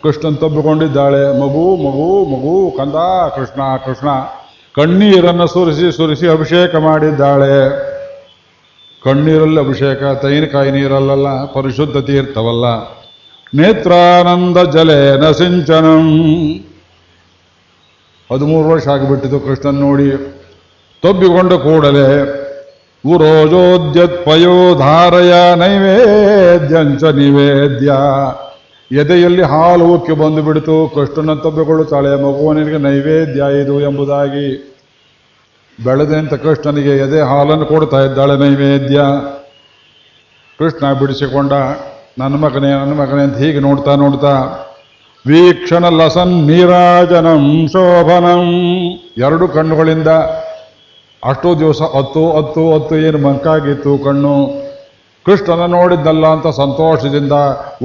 ಕೃಷ್ಣನ್ 0.04 0.38
ತಬ್ಬಿಕೊಂಡಿದ್ದಾಳೆ. 0.38 1.40
ಮಗು 1.40 1.76
ಮಗು 1.76 2.26
ಮಗು, 2.26 2.78
ಕಂದ, 2.78 2.96
ಕೃಷ್ಣ 3.36 3.62
ಕೃಷ್ಣ. 3.86 4.08
ಕಣ್ಣೀರನ್ನು 4.76 5.48
ಸುರಿಸಿ 5.48 5.98
ಸುರಿಸಿ 5.98 6.28
ಅಭಿಷೇಕ 6.28 6.76
ಮಾಡಿದ್ದಾಳೆ. 6.76 7.54
ಕಣ್ಣೀರಲ್ಲಿ 9.04 9.60
ಅಭಿಷೇಕ, 9.60 10.04
ತೈನಕಾಯಿ 10.22 10.72
ನೀರಲ್ಲಲ್ಲ, 10.72 11.46
ಪರಿಶುದ್ಧ 11.46 11.98
ತೀರ್ಥವಲ್ಲ. 11.98 12.66
ನೇತ್ರಾನಂದ 13.54 14.58
ಜಲೇನ 14.58 15.32
ಸಿಂಚನಂ 15.32 16.08
ಹದಿಮೂರು 18.32 18.70
ವರ್ಷ 18.70 18.88
ಆಗಿಬಿಟ್ಟಿತು 18.88 19.40
ಕೃಷ್ಣನ್ 19.40 19.76
ನೋಡಿ. 19.76 20.12
ತಬ್ಬಿಕೊಂಡ 21.04 21.54
ಕೂಡಲೇ 21.54 22.43
ಉರೋಜೋದ್ಯತ್ಪಯೋ 23.04 24.26
ಪಯೋಧಾರಯ 24.26 25.32
ನೈವೇದ್ಯಂಚ 25.56 27.04
ನಿವೇದ್ಯ 27.04 27.92
ಎದೆಯಲ್ಲಿ 28.92 29.44
ಹಾಲು 29.44 29.86
ಉಕ್ಕಿ 29.94 30.14
ಬಂದು 30.14 30.42
ಬಿಡಿತು 30.42 30.76
ಕೃಷ್ಣನ 30.96 31.34
ತಬ್ಬಿಕೊಳ್ಳುತ್ತಾಳೆ 31.34 32.12
ಮಗುವನಿಗೆ 32.24 32.78
ನೈವೇದ್ಯ 32.78 33.42
ಇದು 33.62 33.76
ಎಂಬುದಾಗಿ. 33.82 34.48
ಬೆಳೆದಂತ 35.80 36.34
ಕೃಷ್ಣನಿಗೆ 36.44 36.94
ಎದೆ 36.98 37.22
ಹಾಲನ್ನು 37.22 37.66
ಕೊಡ್ತಾ 37.66 38.00
ಇದ್ದಾಳೆ 38.02 38.36
ನೈವೇದ್ಯ. 38.40 39.00
ಕೃಷ್ಣ 40.60 40.94
ಬಿಡಿಸಿಕೊಂಡ, 40.94 41.54
ನನ್ನ 42.20 42.36
ಮಗನೇ 42.36 42.72
ನನ್ನ 42.72 42.94
ಮಗನೇ 42.94 43.24
ಅಂತ 43.24 43.38
ಹೀಗೆ 43.38 43.60
ನೋಡ್ತಾ 43.60 43.96
ನೋಡ್ತಾ, 43.96 44.34
ವೀಕ್ಷಣ 45.26 45.84
ಲಸನ್ 46.00 46.36
ನೀರಾಜನಂ 46.48 47.44
ಶೋಭನಂ. 47.74 48.44
ಎರಡು 49.18 49.48
ಕಣ್ಣುಗಳಿಂದ 49.48 50.10
ಅಷ್ಟೋ 51.30 51.50
ದಿವಸ 51.62 51.82
ಹತ್ತು 51.96 52.22
ಹತ್ತು 52.38 52.62
ಹತ್ತು 52.74 52.96
ಏನು 53.08 53.20
ಮಂಕಾಗಿತ್ತು 53.28 53.92
ಕಣ್ಣು. 54.06 54.36
ಕೃಷ್ಣನ 55.26 55.66
ನೋಡಿದ್ದಲ್ಲ 55.74 56.26
ಅಂತ 56.36 56.48
ಸಂತೋಷದಿಂದ 56.62 57.36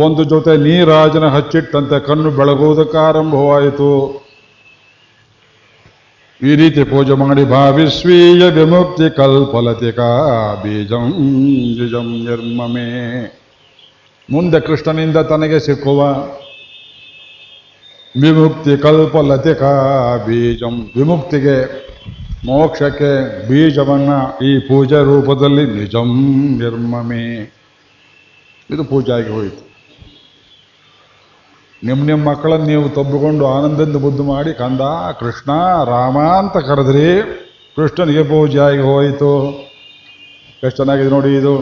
ಒಂದು 0.04 0.22
ಜೊತೆ 0.32 0.52
ನೀರಾಜನ 0.64 1.26
ಹಚ್ಚಿಟ್ಟಂತೆ 1.34 1.98
ಕಣ್ಣು 2.06 2.30
ಬೆಳಗುವುದಕ್ಕೆ 2.38 2.98
ಆರಂಭವಾಯಿತು. 3.08 3.90
ಈ 6.40 6.52
ರೀತಿ 6.56 6.82
ಪೂಜೆ 6.90 7.14
ಮಾಡಿ 7.20 7.44
ಭಾವಿಸ್ವೀಯ 7.44 8.44
ವಿಮುಕ್ತಿ 8.58 9.06
ಕಲ್ಪಲತಿಕಾ 9.16 10.10
ಬೀಜಂ 10.62 11.06
ಬೀಜಂ 11.78 12.08
ನಿರ್ಮಮೆ. 12.26 12.88
ಮುಂದೆ 14.28 14.58
ಕೃಷ್ಣನಿಂದ 14.66 15.18
ತನಗೆ 15.30 15.58
ಸಿಕ್ಕುವ 15.66 16.00
ವಿಮುಕ್ತಿ 18.14 18.74
ಕಲ್ಪಲತಿಕಾ 18.82 19.72
ಬೀಜಂ. 20.26 20.76
ವಿಮುಕ್ತಿಗೆ 20.96 21.56
ಮೋಕ್ಷಕ್ಕೆ 22.46 23.48
ಬೀಜವನ್ನು 23.48 24.38
ಈ 24.44 24.58
ಪೂಜಾ 24.58 25.02
ರೂಪದಲ್ಲಿ 25.02 25.66
ನಿಜಂ 25.66 26.10
ನಿರ್ಮಮೆ. 26.58 27.54
ಇದು 28.70 28.84
ಪೂಜೆ 28.84 29.12
ಆಗಿ 29.12 29.30
ಹೋಯಿತು. 29.30 29.68
ನಿಮ್ಮ 31.84 32.06
ನಿಮ್ಮ 32.06 32.30
ಮಕ್ಕಳನ್ನು 32.30 32.66
ನೀವು 32.66 32.88
ತಬ್ಬಿಕೊಂಡು 32.88 33.46
ಆನಂದದಿಂದ 33.46 33.96
ಬುದ್ಧಿ 33.96 34.22
ಮಾಡಿ, 34.22 34.52
ಕಂದ, 34.52 34.80
ಕೃಷ್ಣ, 35.20 35.50
ರಾಮ 35.84 36.18
ಅಂತ 36.18 36.56
ಕರೆದ್ರಿ 36.56 37.22
ಕೃಷ್ಣನಿಗೆ 37.76 38.22
ಪೂಜೆ 38.22 38.58
ಆಗಿ 38.58 38.80
ಹೋಯಿತು. 38.80 39.50
ಎಷ್ಟು 40.64 40.76
ಚೆನ್ನಾಗಿದೆ 40.76 41.10
ನೋಡಿ 41.10 41.36
ಇದು. 41.36 41.58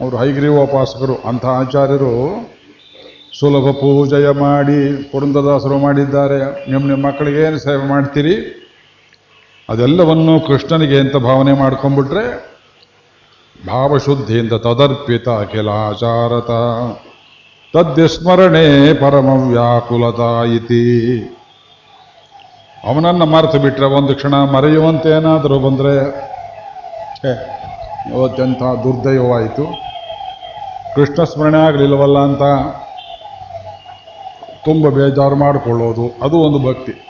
ಅವರು 0.00 0.16
ಹೈಗ್ರೀವೋಪಾಸಕರು 0.16 1.14
ಅಂಥ 1.14 1.46
ಆಚಾರ್ಯರು 1.46 2.14
ಸುಲಭ 3.40 3.70
ಪೂಜೆಯ 3.70 4.30
ಮಾಡಿ 4.30 5.08
ಪುರಂದದಾಸರು 5.12 5.78
ಮಾಡಿದ್ದಾರೆ. 5.78 6.70
ನಿಮ್ಮ 6.70 6.86
ನಿಮ್ಮ 6.86 7.06
ಮಕ್ಕಳಿಗೆ 7.06 7.42
ಏನು 7.42 7.58
ಸೇವೆ 7.58 7.88
ಮಾಡ್ತೀರಿ? 7.88 8.62
ಅದೆಲ್ಲವನ್ನು 9.68 10.40
ಕೃಷ್ಣನಿಗೆ 10.46 10.98
ಅಂತ 10.98 11.16
ಭಾವನೆ 11.16 11.52
ಮಾಡ್ಕೊಂಡ್ಬಿಟ್ರೆ 11.52 12.24
ಭಾವಶುದ್ಧಿಯಿಂದ 13.66 14.52
ತದರ್ಪಿತ 14.52 15.28
ಅಖಿಲ 15.28 15.68
ಆಚಾರತ. 15.68 16.50
ತದ್ವಿಸ್ಮರಣೆ 17.72 18.94
ಪರಮ 18.94 19.28
ವ್ಯಾಕುಲತ 19.48 20.20
ಇತಿ. 20.50 20.82
ಅವನನ್ನು 22.84 23.26
ಮರೆತು 23.26 23.58
ಬಿಟ್ರೆ 23.58 23.86
ಒಂದು 23.86 24.14
ಕ್ಷಣ 24.14 24.34
ಮರೆಯುವಂತೆ 24.34 25.08
ಏನಾದರೂ 25.08 25.58
ಬಂದರೆ 25.58 25.94
ಅತ್ಯಂತ 28.24 28.62
ದುರ್ದೈವವಾಯಿತು. 28.62 29.64
ಕೃಷ್ಣ 30.94 31.24
ಸ್ಮರಣೆ 31.24 31.58
ಆಗಲಿಲ್ಲವಲ್ಲ 31.66 32.18
ಅಂತ 32.18 32.42
ತುಂಬ 34.64 34.88
ಬೇಜಾರು 34.88 35.36
ಮಾಡಿಕೊಳ್ಳೋದು. 35.36 36.06
ಅದು 36.22 36.36
ಒಂದು 36.38 36.58
ಭಕ್ತಿ. 36.68 37.05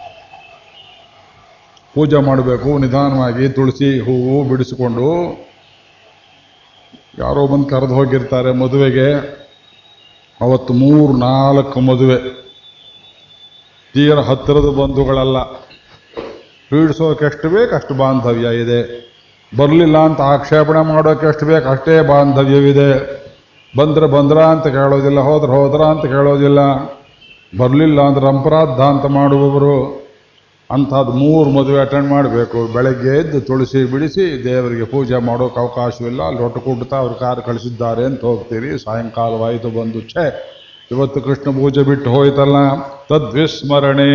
ಪೂಜೆ 1.96 2.16
ಮಾಡಬೇಕು, 2.16 2.78
ನಿಧಾನವಾಗಿ 2.78 3.48
ತುಳಸಿ 3.48 4.00
ಹೂವು 4.00 4.48
ಬಿಡಿಸಿಕೊಂಡು. 4.48 5.32
ಯಾರೋ 7.18 7.46
ಬಂದು 7.46 7.64
ಕರೆದು 7.64 7.94
ಹೋಗಿರ್ತಾರೆ 7.94 8.52
ಮದುವೆಗೆ. 8.52 9.12
ಅವತ್ತು 10.40 10.74
ಮೂರು, 10.74 11.12
ನಾಲ್ಕು 11.16 11.80
ಮದುವೆ. 11.80 12.16
ತೀರ 13.94 14.18
ಹತ್ತಿರದ 14.18 14.68
ಬಂಧುಗಳಲ್ಲ. 14.68 15.42
ಪೀಡಿಸೋಕೆ 16.70 17.24
ಎಷ್ಟು 17.24 17.48
ಬೇಕು 17.48 17.74
ಅಷ್ಟು 17.74 17.94
ಬಾಂಧವ್ಯ 17.94 18.46
ಇದೆ. 18.56 19.06
ಬರಲಿಲ್ಲ 19.56 19.98
ಅಂತ 19.98 20.20
ಆಕ್ಷೇಪಣೆ 20.20 20.84
ಮಾಡೋಕೆ 20.84 21.26
ಎಷ್ಟು 21.26 21.46
ಬೇಕು 21.46 21.68
ಅಷ್ಟೇ 21.68 22.00
ಬಾಂಧವ್ಯವಿದೆ. 22.00 23.16
ಬಂದ್ರೆ 23.76 24.06
ಬಂದ್ರ 24.06 24.38
ಅಂತ 24.38 24.66
ಕೇಳೋದಿಲ್ಲ, 24.66 25.20
ಹೋದ್ರೆ 25.20 25.52
ಹೋದ್ರ 25.52 25.82
ಅಂತ 25.82 26.06
ಕೇಳೋದಿಲ್ಲ. 26.06 26.58
ಬರಲಿಲ್ಲ 27.58 28.00
ಅಂದ್ರೆ 28.00 28.26
ಅಪರಾಧ 28.26 28.80
ಅಂತ 28.80 29.06
ಮಾಡುವವರು. 29.06 30.05
ಅಂಥದ್ದು 30.70 31.12
ಮೂರು 31.12 31.50
ಮದುವೆ 31.50 31.80
ಅಟೆಂಡ್ 31.80 32.08
ಮಾಡಬೇಕು. 32.08 32.72
ಬೆಳಗ್ಗೆ 32.72 33.18
ಎದ್ದು 33.18 33.40
ತುಳಸಿ 33.40 33.84
ಬಿಡಿಸಿ 33.92 34.44
ದೇವರಿಗೆ 34.44 34.84
ಪೂಜೆ 34.84 35.18
ಮಾಡೋಕೆ 35.18 35.60
ಅವಕಾಶವಿಲ್ಲ. 35.60 36.30
ಲೊಟ್ಟು 36.30 36.60
ಕುಡ್ತಾ 36.60 36.96
ಅವ್ರು 36.96 37.14
ಕಾರ್ 37.14 37.40
ಕಳಿಸಿದ್ದಾರೆ 37.40 38.04
ಅಂತ 38.04 38.20
ಹೋಗ್ತೀರಿ. 38.20 38.84
ಸಾಯಂಕಾಲವಾಯಿತು 38.84 39.68
ಬಂದು 39.68 40.00
ಛೇ, 40.00 40.26
ಇವತ್ತು 40.90 41.20
ಕೃಷ್ಣ 41.20 41.50
ಪೂಜೆ 41.50 41.82
ಬಿಟ್ಟು 41.82 42.10
ಹೋಯ್ತಲ್ಲ. 42.10 42.56
ತದ್ವಿಸ್ಮರಣೆ. 43.08 44.10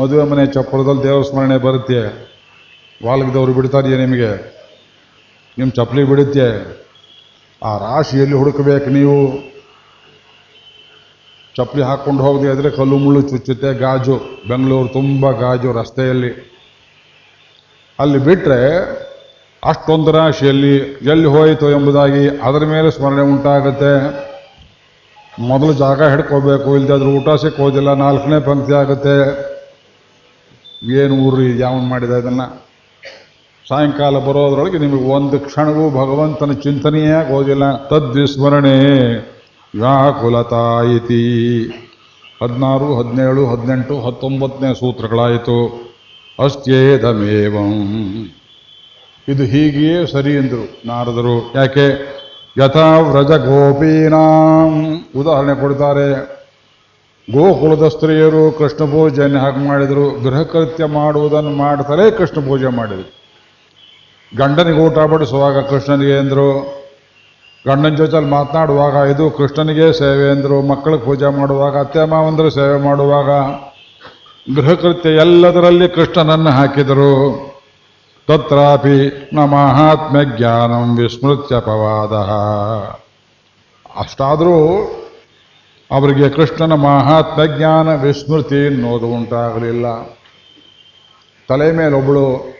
ಮದುವೆ 0.00 0.24
ಮನೆ 0.24 0.46
ಚಪ್ಪಲದಲ್ಲಿ 0.46 1.02
ದೇವರ 1.02 1.22
ಸ್ಮರಣೆ 1.22 1.56
ಬರುತ್ತೆ. 1.56 2.00
ವಾಲ್ಗದವ್ರು 3.06 3.52
ಬಿಡ್ತಾರಿಯೇ 3.52 3.96
ನಿಮಗೆ? 3.96 4.30
ನಿಮ್ಮ 5.58 5.72
ಚಪ್ಪಲಿ 5.72 6.04
ಬಿಡುತ್ತೆ. 6.04 6.46
ಆ 7.62 7.78
ರಾಶಿಯಲ್ಲಿ 7.78 8.36
ಹುಡುಕಬೇಕು 8.36 8.90
ನೀವು. 8.90 9.18
ಚಪ್ಪಲಿ 11.56 11.82
ಹಾಕ್ಕೊಂಡು 11.82 12.22
ಹೋಗದೆ 12.22 12.50
ಆದರೆ 12.50 12.70
ಕಲ್ಲು 12.70 12.96
ಮುಳ್ಳು 12.98 13.20
ಚುಚ್ಚುತ್ತೆ. 13.22 13.74
ಗಾಜು, 13.74 14.16
ಬೆಂಗಳೂರು 14.48 14.88
ತುಂಬ 14.88 15.30
ಗಾಜು 15.30 15.72
ರಸ್ತೆಯಲ್ಲಿ. 15.72 16.30
ಅಲ್ಲಿ 17.98 18.18
ಬಿಟ್ಟರೆ 18.18 18.62
ಅಷ್ಟೊಂದು 19.62 20.10
ರಾಶಿಯಲ್ಲಿ 20.12 20.74
ಎಲ್ಲಿ 21.12 21.28
ಹೋಯಿತು 21.34 21.70
ಎಂಬುದಾಗಿ 21.70 22.24
ಅದರ 22.28 22.64
ಮೇಲೆ 22.64 22.90
ಸ್ಮರಣೆ 22.90 23.22
ಉಂಟಾಗುತ್ತೆ. 23.22 23.92
ಮೊದಲು 25.38 25.72
ಜಾಗ 25.72 26.02
ಹಿಡ್ಕೋಬೇಕು, 26.02 26.76
ಇಲ್ದಾದ್ರೂ 26.76 27.10
ಊಟ 27.18 27.28
ಸಿಕ್ಕೋದಿಲ್ಲ, 27.42 27.94
ನಾಲ್ಕನೇ 27.94 28.38
ಪಂಕ್ತಿ 28.40 28.72
ಆಗುತ್ತೆ. 28.72 29.16
ಏನು 31.02 31.14
ಊರು 31.16 31.42
ಯಾವನ್ 31.42 31.86
ಮಾಡಿದ 31.88 32.10
ಅದನ್ನು 32.10 32.46
ಸಾಯಂಕಾಲ 33.68 34.18
ಬರೋದ್ರೊಳಗೆ 34.18 34.78
ನಿಮಗೆ 34.78 35.04
ಒಂದು 35.04 35.38
ಕ್ಷಣವೂ 35.38 35.90
ಭಗವಂತನ 35.90 36.52
ಚಿಂತನೆಯೇ 36.52 37.10
ಆಗೋದಿಲ್ಲ. 37.10 37.64
ತದ್ವಿಸ್ಮರಣೆ. 37.90 38.76
ವ್ಯಾಕುಲತಾ 39.74 40.82
ಇತಿ 40.82 41.62
ಹದಿನಾರು, 42.42 43.02
ಹದಿನೇಳು, 43.02 43.46
ಹದಿನೆಂಟು, 43.46 44.00
ಹತ್ತೊಂಬತ್ತನೇ 44.00 44.74
ಸೂತ್ರಗಳಾಯಿತು. 44.74 45.88
ಅಸ್ತ್ಯೇದಮೇವಂ 46.44 48.30
ಇದು 49.28 49.42
ಹೀಗೆಯೇ 49.42 50.06
ಸರಿ 50.06 50.34
ಎಂದರು 50.34 50.82
ನಾರದರು. 50.86 51.52
ಯಾಕೆ? 51.54 52.18
ಯಥಾ 52.58 52.98
ವ್ರಜ 52.98 53.26
ಗೋಪೀನಾಂ. 53.26 55.04
ಉದಾಹರಣೆ 55.16 55.60
ಕೊಡ್ತಾರೆ. 55.60 56.38
ಗೋಕುಲದ 57.32 57.88
ಸ್ತ್ರೀಯರು 57.88 58.58
ಕೃಷ್ಣ 58.58 58.84
ಪೂಜೆಯನ್ನು 58.84 59.38
ಹಾಗೆ 59.38 59.68
ಮಾಡಿದರು. 59.68 60.24
ಗೃಹಕೃತ್ಯ 60.24 60.84
ಮಾಡುವುದನ್ನು 60.84 61.50
ಮಾಡ್ತಾರೆ 61.50 62.10
ಕೃಷ್ಣ 62.10 62.46
ಪೂಜೆ 62.46 62.66
ಮಾಡಿದರು. 62.66 63.18
ಗಂಡನಿಗೆ 64.36 64.78
ಊಟ 64.78 64.98
ಬಡಿಸುವಾಗ 64.98 65.58
ಕೃಷ್ಣನಿಗೆ 65.58 66.18
ಗಂಡನ 67.66 67.94
ಜೊತೆಲಿ 67.94 68.26
ಮಾತನಾಡುವಾಗ 68.26 69.10
ಇದು 69.10 69.30
ಕೃಷ್ಣನಿಗೆ 69.30 69.92
ಸೇವೆ 69.92 70.30
ಅಂದರು, 70.30 70.62
ಮಕ್ಕಳಿಗೆ 70.62 71.04
ಪೂಜೆ 71.04 71.38
ಮಾಡುವಾಗ, 71.38 71.78
ಅತ್ತೆ 71.78 72.04
ಮಾವಂದರು 72.04 72.50
ಸೇವೆ 72.50 72.80
ಮಾಡುವಾಗ, 72.80 73.30
ಗೃಹಕೃತ್ಯ 74.56 75.10
ಎಲ್ಲದರಲ್ಲಿ 75.10 75.88
ಕೃಷ್ಣನನ್ನು 75.88 76.50
ಹಾಕಿದರು. 76.50 77.12
ತತ್ರಾಪಿ 78.28 79.28
ನ 79.34 79.38
ಮಹಾತ್ಮ 79.38 80.22
ಜ್ಞಾನಂ 80.36 80.96
ವಿಸ್ಮೃತ್ಯಪವಾದ 80.96 82.14
ಅಷ್ಟಾದರೂ 84.00 84.56
ಅವರಿಗೆ 85.90 86.28
ಕೃಷ್ಣನ 86.28 86.72
ಮಹಾತ್ಮ 86.72 87.44
ಜ್ಞಾನ 87.44 87.94
ವಿಸ್ಮೃತಿ 87.94 88.66
ಅನ್ನೋದು 88.66 89.06
ಉಂಟಾಗಲಿಲ್ಲ. 89.06 89.86
ತಲೆ 91.48 91.72
ಮೇಲೊಬ್ಬಳು 91.72 92.57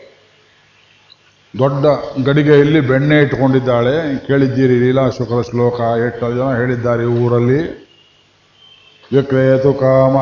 ದೊಡ್ಡ 1.57 1.85
ಗಡಿಗೆಯಲ್ಲಿ 2.25 2.79
ಬೆಣ್ಣೆ 2.79 3.21
ಇಟ್ಕೊಂಡಿದ್ದಾಳೆ. 3.21 4.27
ಕೇಳಿದ್ದೀರಿ 4.27 4.79
ಲೀಲಾಶುಕರ 4.79 5.41
ಶ್ಲೋಕ 5.49 5.79
ಎಷ್ಟು 5.79 6.31
ಜನ 6.31 6.55
ಹೇಳಿದ್ದಾರೆ 6.57 7.05
ಊರಲ್ಲಿ. 7.05 7.89
ವಿಕ್ರೇತು 9.15 9.73
ಕಾಮ 9.73 10.13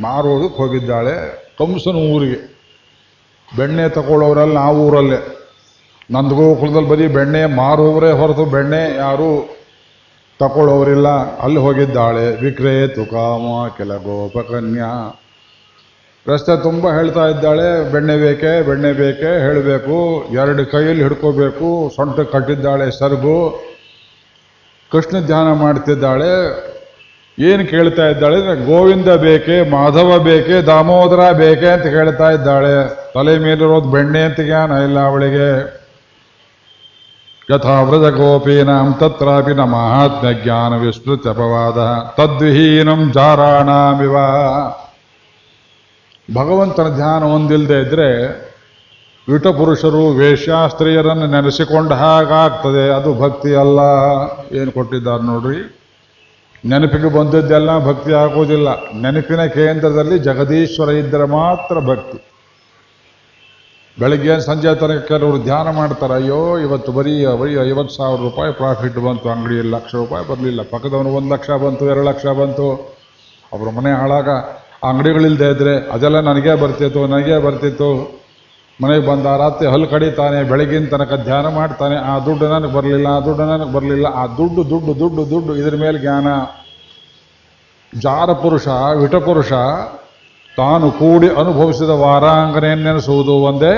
ಮಾರೋದಕ್ಕೆ 0.00 0.56
ಹೋಗಿದ್ದಾಳೆ. 0.56 1.14
ಕಂಸನ 1.58 1.90
ಊರಿಗೆ. 1.90 2.56
ಬೆಣ್ಣೆ 3.56 3.88
ತಗೊಳ್ಳೋರಲ್ಲಿ 3.88 4.56
ಆ 4.56 4.70
ಊರಲ್ಲೇ. 4.70 5.36
ನಂದಗೋಕುಲದಲ್ಲಿ 6.10 6.88
ಬರೀ 6.88 7.06
ಬೆಣ್ಣೆ 7.06 7.46
ಮಾರುವವರೇ 7.46 8.10
ಹೊರತು 8.10 8.44
ಬೆಣ್ಣೆ 8.44 8.96
ಯಾರೂ 8.96 9.56
ತಗೊಳ್ಳೋರಿಲ್ಲ. 10.38 11.08
ಅಲ್ಲಿ 11.38 11.58
ಹೋಗಿದ್ದಾಳೆ. 11.58 12.44
ವಿಕ್ರೇತು 12.44 13.10
ಕಾಮ 13.10 13.68
ಕೆಲ 13.76 13.96
ಗೋಪಕನ್ಯಾ. 13.96 15.20
ರಸ್ತೆ 16.28 16.62
ತುಂಬ 16.62 16.92
ಹೇಳ್ತಾ 16.92 17.26
ಇದ್ದಾಳೆ, 17.26 17.92
ಬೆಣ್ಣೆ 17.92 18.16
ಬೇಕೆ 18.16 18.66
ಬೆಣ್ಣೆ 18.66 18.92
ಬೇಕೆ, 18.92 19.40
ಹೇಳಬೇಕು. 19.40 20.24
ಎರಡು 20.32 20.66
ಕೈಯಲ್ಲಿ 20.66 21.02
ಹಿಡ್ಕೋಬೇಕು. 21.02 21.92
ಸೊಂಟ 21.96 22.20
ಕಟ್ಟಿದ್ದಾಳೆ 22.20 22.98
ಸರ್ಗು 22.98 23.66
ಕೃಷ್ಣ 24.92 25.20
ಧ್ಯಾನ 25.26 25.52
ಮಾಡ್ತಿದ್ದಾಳೆ. 25.52 26.32
ಏನು 27.38 27.66
ಕೇಳ್ತಾ 27.70 28.08
ಇದ್ದಾಳೆ? 28.08 28.66
ಗೋವಿಂದ 28.66 29.08
ಬೇಕೆ, 29.08 29.70
ಮಾಧವ 29.70 30.18
ಬೇಕೆ, 30.18 30.62
ದಾಮೋದರ 30.62 31.32
ಬೇಕೆ, 31.32 31.66
ಅಂತ 31.66 31.82
ಕೇಳ್ತಾ 31.82 32.30
ಇದ್ದಾಳೆ. 32.30 32.94
ತಲೆ 33.14 33.38
ಮೇಲಿರೋದು 33.38 33.88
ಬೆಣ್ಣೆ 33.90 34.22
ಅಂತ 34.22 34.40
ಜ್ಞಾನ 34.40 34.72
ಇಲ್ಲ 34.72 34.98
ಅವಳಿಗೆ. 35.00 35.48
ಯಥಾ 37.54 37.82
ವ್ರಜ 37.82 38.14
ಗೋಪೀನಾಂ 38.14 38.94
ತತ್ರಾಪಿ 38.94 39.54
ನ 39.54 39.60
ಮಹಾತ್ಮ 39.60 40.30
ಜ್ಞಾನ 40.30 40.72
ಅಪವಾದ. 41.28 41.78
ತದ್ವಿಹೀನಂ 42.16 43.12
ಜಾರಾಣಾಮಿವ. 43.14 44.16
ಭಗವಂತನ 46.34 46.94
ಧ್ಯಾನ 46.94 47.24
ಹೊಂದಿಲ್ಲದೆ 47.24 47.80
ಇದ್ದರೆ 47.80 48.46
ವಿಟಪುರುಷರು 49.28 50.08
ವೇಶ್ಯಾಸ್ತ್ರೀಯರನ್ನು 50.08 51.26
ನೆನೆಸಿಕೊಂಡ 51.26 51.92
ಹಾಗಾಗ್ತದೆ. 51.92 52.94
ಅದು 52.94 53.20
ಭಕ್ತಿ 53.20 53.54
ಅಲ್ಲ. 53.54 53.80
ಏನು 54.52 54.72
ಕೊಟ್ಟಿದ್ದಾರೆ 54.72 55.22
ನೋಡ್ರಿ. 55.22 55.80
ನೆನಪಿಗೆ 56.64 57.18
ಬಂದದ್ದೆಲ್ಲ 57.18 57.86
ಭಕ್ತಿ 57.86 58.12
ಆಗೋದಿಲ್ಲ. 58.12 58.90
ನೆನಪಿನ 58.92 59.44
ಕೇಂದ್ರದಲ್ಲಿ 59.44 60.18
ಜಗದೀಶ್ವರ 60.18 60.88
ಇದ್ದರೆ 60.88 61.24
ಮಾತ್ರ 61.24 61.80
ಭಕ್ತಿ. 61.80 62.32
ಬೆಳಗ್ಗೆ 63.98 64.40
ಸಂಜೆ 64.40 64.74
ತನಕ 64.74 65.04
ಕೆಲವರು 65.08 65.42
ಧ್ಯಾನ 65.42 65.70
ಮಾಡ್ತಾರೆ. 65.70 66.14
ಅಯ್ಯೋ, 66.14 66.58
ಇವತ್ತು 66.58 66.92
ಬರೀ 66.92 67.26
ಬರೀ 67.26 67.54
ಐವತ್ತು 67.54 67.94
ಸಾವಿರ 67.94 68.20
ರೂಪಾಯಿ 68.20 68.52
ಪ್ರಾಫಿಟ್ 68.52 68.98
ಬಂತು. 68.98 69.28
ಅಂಗಡಿಯಲ್ಲಿ 69.28 69.72
ಲಕ್ಷ 69.72 69.94
ರೂಪಾಯಿ 69.94 70.28
ಬರಲಿಲ್ಲ. 70.28 70.62
ಪಕ್ಕದವನು 70.62 71.08
ಒಂದು 71.08 71.34
ಲಕ್ಷ 71.34 71.50
ಬಂತು, 71.50 71.84
ಎರಡು 71.84 72.02
ಲಕ್ಷ 72.02 72.26
ಬಂತು. 72.26 72.96
ಅವ್ರ 73.52 73.70
ಮನೆ 73.70 73.92
ಹಾಳಾಗ 73.92 74.28
ಅಂಗಡಿಗಳಿಲ್ಲದೆ 74.88 75.48
ಇದ್ರೆ 75.54 75.74
ಅದೆಲ್ಲ 75.94 76.20
ನನಗೆ 76.20 76.54
ಬರ್ತಿತ್ತು 76.62 77.00
ನನಗೆ 77.06 77.36
ಬರ್ತಿತ್ತು. 77.46 77.90
ಮನೆಗೆ 78.82 79.04
ಬಂದ 79.06 79.26
ರಾತ್ರಿ 79.42 79.66
ಹಲ್ಲು 79.72 79.86
ಕಡಿತಾನೆ, 79.86 80.38
ಬೆಳಗಿನ 80.50 80.86
ತನಕ 80.90 81.14
ಧ್ಯಾನ 81.24 81.46
ಮಾಡ್ತಾನೆ. 81.54 81.96
ಆ 82.10 82.14
ದುಡ್ಡು 82.26 82.46
ನನಗೆ 82.48 82.72
ಬರಲಿಲ್ಲ, 82.72 83.08
ಆ 83.16 83.20
ದುಡ್ಡು 83.26 83.44
ನನಗೆ 83.44 83.72
ಬರಲಿಲ್ಲ. 83.72 84.06
ಆ 84.20 84.24
ದುಡ್ಡು 84.38 84.62
ದುಡ್ಡು 84.70 84.92
ದುಡ್ಡು 85.00 85.22
ದುಡ್ಡು 85.30 85.52
ಇದ್ರ 85.56 85.76
ಮೇಲೆ 85.84 85.98
ಜ್ಞಾನ. 85.98 86.26
ಜಾರ 87.92 88.30
ಪುರುಷ 88.42 88.66
ವಿಟಪುರುಷ 89.02 89.52
ತಾನು 90.56 90.86
ಕೂಡಿ 90.90 91.28
ಅನುಭವಿಸಿದ 91.40 91.92
ವಾರಾಂಗನೆಯನ್ನು 92.02 92.84
ನೆನೆಸುವುದು 92.88 93.34
ಒಂದೇ, 93.48 93.72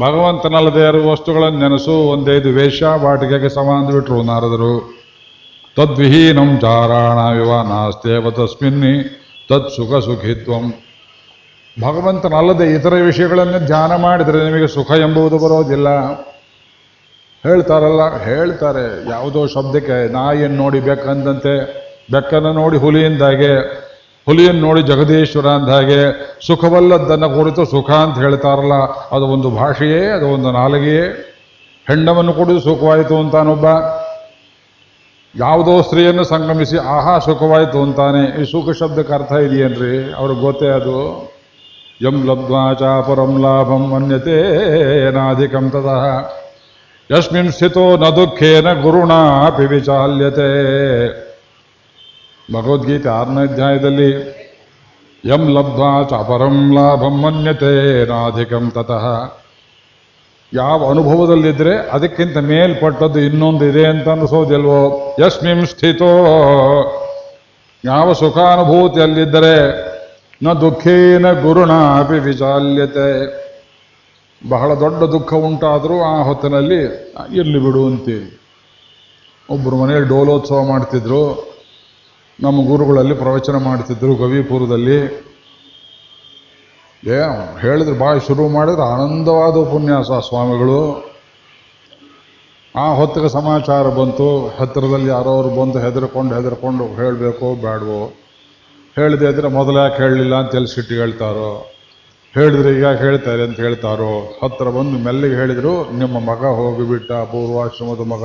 ಭಗವಂತನಲ್ಲದೇ 0.00 0.82
ಇರುವ 0.88 1.04
ವಸ್ತುಗಳನ್ನು 1.12 1.58
ನೆನೆಸು 1.58 1.94
ಒಂದೇ. 2.12 2.34
ಇದು 2.40 2.50
ವೇಷ 2.58 2.80
ಬಾಟಿಗೆಗೆ 3.04 3.48
ಸಮಾನ 3.48 3.80
ಬಿಟ್ಟರು 3.90 4.18
ನಾರದರು. 4.22 4.74
ತದ್ವಿಹೀನಂ 5.76 6.50
ಚಾರಾಣವಿವ 6.60 7.50
ನಾಸ್ತೇವ 7.72 8.30
ತಸ್ಮಿನ್ನಿ 8.30 8.94
ತತ್ 9.50 9.70
ಸುಖ 9.70 10.04
ಸುಖಿತ್ವಂ. 10.04 10.74
ಭಗವಂತನಲ್ಲದೆ 11.82 12.74
ಇತರ 12.74 12.94
ವಿಷಯಗಳನ್ನು 12.94 13.66
ಧ್ಯಾನ 13.66 13.96
ಮಾಡಿದರೆ 13.96 14.44
ನಿಮಗೆ 14.44 14.66
ಸುಖ 14.66 14.90
ಎಂಬುದು 14.90 15.38
ಬರೋದಿಲ್ಲ. 15.38 15.88
ಹೇಳ್ತಾರಲ್ಲ, 17.44 18.24
ಹೇಳ್ತಾರೆ. 18.24 19.10
ಯಾವುದೋ 19.10 19.46
ಶಬ್ದಕ್ಕೆ 19.46 20.12
ನಾಯಿಯನ್ನು 20.12 20.56
ನೋಡಿ 20.56 20.80
ಬೆಕ್ಕಂದಂತೆ, 20.80 21.54
ಬೆಕ್ಕನ್ನು 22.12 22.52
ನೋಡಿ 22.52 22.76
ಹುಲಿಯಿಂದಾಗೆ, 22.76 23.54
ಹುಲಿಯನ್ನು 24.26 24.60
ನೋಡಿ 24.60 24.82
ಜಗದೀಶ್ವರ 24.82 25.46
ಅಂದ 25.46 25.68
ಹಾಗೆ 25.68 26.00
ಸುಖವಲ್ಲದ್ದನ್ನು 26.46 27.30
ಕುರಿತು 27.30 27.64
ಸುಖ 27.64 27.90
ಅಂತ 27.90 28.18
ಹೇಳ್ತಾರಲ್ಲ, 28.18 28.74
ಅದು 29.16 29.26
ಒಂದು 29.26 29.50
ಭಾಷೆಯೇ, 29.50 30.06
ಅದು 30.06 30.28
ಒಂದು 30.28 30.50
ನಾಲಿಗೆಯೇ. 30.50 31.06
ಹೆಣ್ಣವನ್ನು 31.88 32.32
ಕುಡಿದು 32.32 32.60
ಸುಖವಾಯಿತು 32.60 33.18
ಅಂತಾನೊಬ್ಬ. 33.18 33.66
ಯಾವುದೋ 35.36 35.82
ಸ್ತ್ರೀಯನ್ನು 35.82 36.24
ಸಂಗಮಿಸಿ, 36.24 36.78
ಆಹಾ, 36.78 37.18
ಸುಖವಾಯಿತು 37.18 37.82
ಅಂತಾನೆ. 37.82 38.42
ಈ 38.42 38.44
ಸುಖ 38.44 38.76
ಶಬ್ದಕ್ಕೆ 38.76 39.12
ಅರ್ಥ 39.12 39.32
ಇದೆಯೇನ್ರಿ? 39.32 40.12
ಅವ್ರಿಗೆ 40.12 40.40
ಗೊತ್ತೇ 40.40 40.68
ಅದು. 40.68 41.30
ಯಂ 42.02 42.26
ಲಬ್ಧ್ವಾ 42.26 43.00
ಪರಂ 43.00 43.42
ಲಾಭಂ 43.42 43.88
ಮನ್ಯತೆ 43.88 45.10
ನಾಧಿಕಂ 45.10 45.70
ತತಃ. 45.70 46.32
ಯಸ್ಮಿನ್ 47.16 47.52
ಸ್ಥಿತೋ 47.52 47.96
ನ 47.96 48.04
ದುಃಖೇನ 48.04 48.72
ಗುರುಣಾಪಿ 48.72 49.66
ವಿಚಾಲ್ಯತೆ 49.66 50.50
ಭಗವದ್ಗೀತೆ 52.52 53.08
ಆರನೇ 53.08 53.42
ಅಧ್ಯಾಯದಲ್ಲಿ, 53.42 54.10
ಯಂ 55.24 55.54
ಲಬ್ಧ್ವಾ 55.54 56.18
ಅಪರಂ 56.18 56.74
ಲಾಭಂ 56.74 57.22
ಮನ್ಯತೆ 57.22 58.04
ನಾಧಿಕಂ 58.08 58.72
ತತಃ. 58.74 59.39
ಯಾವ 60.54 60.90
ಅನುಭವದಲ್ಲಿದ್ದರೆ 60.90 61.76
ಅದಕ್ಕಿಂತ 61.76 62.36
ಮೇಲ್ಪಟ್ಟದ್ದು 62.36 63.20
ಇನ್ನೊಂದು 63.20 63.64
ಇದೆ 63.64 63.86
ಅಂತ 63.86 64.08
ಅನ್ನಿಸೋದಿಲ್ವೋ 64.08 65.14
ಯಸ್ಮಿಂ 65.20 65.66
ಸ್ಥಿತೋ 65.66 66.10
ಯಾವ 67.84 68.12
ಸುಖಾನುಭೂತಿಯಲ್ಲಿದ್ದರೆ 68.12 69.54
ನ 70.42 70.52
ದುಃಖೇನ 70.52 71.32
ಗುರುಣಾಪಿ 71.32 72.18
ವಿಚಾಲ್ಯತೆ 72.18 73.06
ಬಹಳ 74.48 74.74
ದೊಡ್ಡ 74.74 75.02
ದುಃಖ 75.02 75.34
ಉಂಟಾದರೂ 75.34 76.02
ಆ 76.02 76.22
ಹೊತ್ತಿನಲ್ಲಿ 76.22 76.80
ಇರಲಿ 77.34 77.58
ಬಿಡು 77.58 77.86
ಅಂತೀವಿ. 77.86 78.38
ಒಬ್ಬರು 79.50 79.76
ಮನೆಯಲ್ಲಿ 79.76 80.08
ಡೋಲೋತ್ಸವ 80.08 80.62
ಮಾಡ್ತಿದ್ರು. 80.62 81.50
ನಮ್ಮ 82.42 82.68
ಗುರುಗಳಲ್ಲಿ 82.68 83.14
ಪ್ರವಚನ 83.14 83.56
ಮಾಡ್ತಿದ್ರು 83.56 84.14
ಗವಿಪುರದಲ್ಲಿ. 84.14 85.29
ಏ, 87.06 87.18
ಹೇಳಿದ್ರೆ 87.60 87.98
ಭಾಳ 87.98 88.18
ಶುರು 88.18 88.48
ಮಾಡಿದ್ರೆ 88.48 88.82
ಆನಂದವಾದ 88.82 89.54
ಉಪನ್ಯಾಸ 89.56 90.10
ಸ್ವಾಮಿಗಳು. 90.28 91.10
ಆ 92.76 92.94
ಹೊತ್ತಿಗೆ 92.94 93.28
ಸಮಾಚಾರ 93.28 93.88
ಬಂತು, 93.88 94.48
ಹತ್ತಿರದಲ್ಲಿ 94.48 95.06
ಯಾರೋ 95.06 95.30
ಅವ್ರು 95.30 95.50
ಬಂದು 95.60 95.78
ಹೆದರ್ಕೊಂಡು 95.78 96.34
ಹೆದರ್ಕೊಂಡು 96.34 96.86
ಹೇಳಬೇಕು 96.86 97.54
ಬೇಡವೋ 97.54 98.12
ಹೇಳಿದೆ 98.96 99.26
ಅಂದರೆ 99.26 99.48
ಮೊದಲು 99.48 99.78
ಯಾಕೆ 99.78 99.96
ಹೇಳಲಿಲ್ಲ 99.96 100.34
ಅಂತ 100.34 100.50
ತಿಳಿಸಿಟ್ಟು 100.50 100.82
ಸಿಟ್ಟು 100.82 100.94
ಹೇಳ್ತಾರೋ. 100.94 101.66
ಹೇಳಿದ್ರೆ 102.36 102.74
ಈಗ 102.74 102.86
ಹೇಳ್ತಾರೆ 102.86 103.42
ಅಂತ 103.42 103.56
ಹೇಳ್ತಾರೋ. 103.60 104.38
ಹತ್ತಿರ 104.42 104.68
ಬಂದು 104.68 104.98
ಮೆಲ್ಲಿಗೆ 104.98 105.34
ಹೇಳಿದರು, 105.34 105.92
ನಿಮ್ಮ 105.98 106.18
ಮಗ 106.20 106.44
ಹೋಗಿಬಿಟ್ಟ, 106.44 107.12
ಪೂರ್ವಾಶ್ರಮದ 107.12 108.00
ಮಗ. 108.00 108.24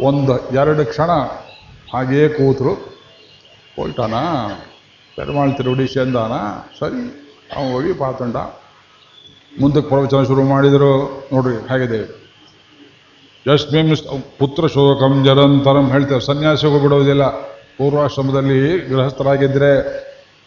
ಒಂದು, 0.00 0.52
ಎರಡು 0.52 0.86
ಕ್ಷಣ 0.86 1.10
ಹಾಗೇ 1.94 2.28
ಕೂತರು. 2.28 2.97
ಹೋಯ್ತಾನ 3.78 4.14
பெருமாள் 5.16 5.52
திருவடி 5.56 5.94
சேர்ந்தானா 5.94 6.42
ಸರಿ, 6.78 7.00
ಅವನು 7.56 7.72
ಹೋಗಿ 7.72 7.92
ಪಾತಂಡ. 7.92 8.36
ಮುಂದಕ್ಕೆ 9.60 9.88
ಪ್ರವಚನ 9.88 10.22
ಶುರು 10.22 10.42
ಮಾಡಿದರು. 10.42 10.92
ನೋಡ್ರಿ, 11.32 11.54
ಹೇಗಿದೆ? 11.68 12.00
ಯಸ್ಮಿಂ 13.54 13.88
ಪುತ್ರ 14.38 14.66
ಶೋಕಂ 14.66 15.24
ಜರಂತರಂ 15.24 15.90
ಹೇಳ್ತಾರೆ. 15.90 16.20
ಸನ್ಯಾಸಿಗೂ 16.20 16.78
ಬಿಡುವುದಿಲ್ಲ. 16.78 17.24
ಪೂರ್ವಾಶ್ರಮದಲ್ಲಿ 17.78 18.78
ಗೃಹಸ್ಥರಾಗಿದ್ದರೆ 18.88 19.70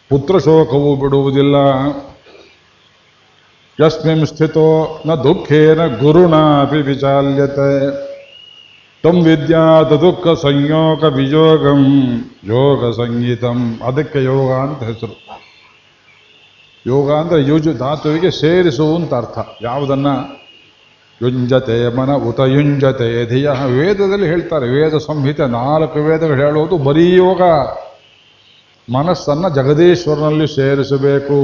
ಪುತ್ರ 0.08 0.38
ಶೋಕವು 0.38 0.96
ಬಿಡುವುದಿಲ್ಲ. 0.96 1.56
ಯಸ್ಮಿಂ 3.78 4.26
ಸ್ಥಿತೋ 4.26 4.66
ನ 5.06 5.14
ದುಃಖೇನ 5.14 5.86
ಗುರುಣಾಪಿ 5.86 6.80
ವಿಚಾಲ್ಯತೆ. 6.92 7.68
ತಂ 9.04 9.16
ವಿದ್ಯಾತ 9.22 9.92
ದುಃಖ 10.02 10.32
ಸಂಯೋಗ 10.42 11.04
ವಿಯೋಗಂ 11.14 11.80
ಯೋಗ 12.44 12.90
ಸಂಗೀತಂ 12.92 13.58
ಅದಕ್ಕೆ 13.82 14.20
ಯೋಗ 14.24 14.50
ಅಂತ 14.58 14.82
ಹೆಸರು 14.82 15.16
ಯೋಗ 16.86 17.08
ಅಂದ್ರೆ 17.12 17.40
ಯುಜು 17.42 17.72
ಧಾತುವಿಗೆ 17.72 18.30
ಸೇರಿಸು 18.38 18.86
ಅರ್ಥ 19.12 19.38
ಯಾವುದನ್ನ 19.62 20.08
ಯುಂಜತೆ 21.20 21.78
ಮನ 21.96 22.10
ಉತ 22.22 22.40
ಯುಂಜತೆ 22.48 23.08
ಧಿಯ 23.26 23.50
ವೇದದಲ್ಲಿ 23.72 24.28
ಹೇಳ್ತಾರೆ 24.28 24.68
ವೇದ 24.68 24.96
ಸಂಹಿತೆ 24.98 25.46
ನಾಲ್ಕು 25.52 26.00
ವೇದಗಳು 26.00 26.36
ಹೇಳುವುದು 26.36 26.78
ಬರೀ 26.78 27.06
ಯೋಗ 27.16 27.42
ಮನಸ್ಸನ್ನು 28.88 29.48
ಜಗದೀಶ್ವರನಲ್ಲಿ 29.54 30.48
ಸೇರಿಸಬೇಕು 30.54 31.38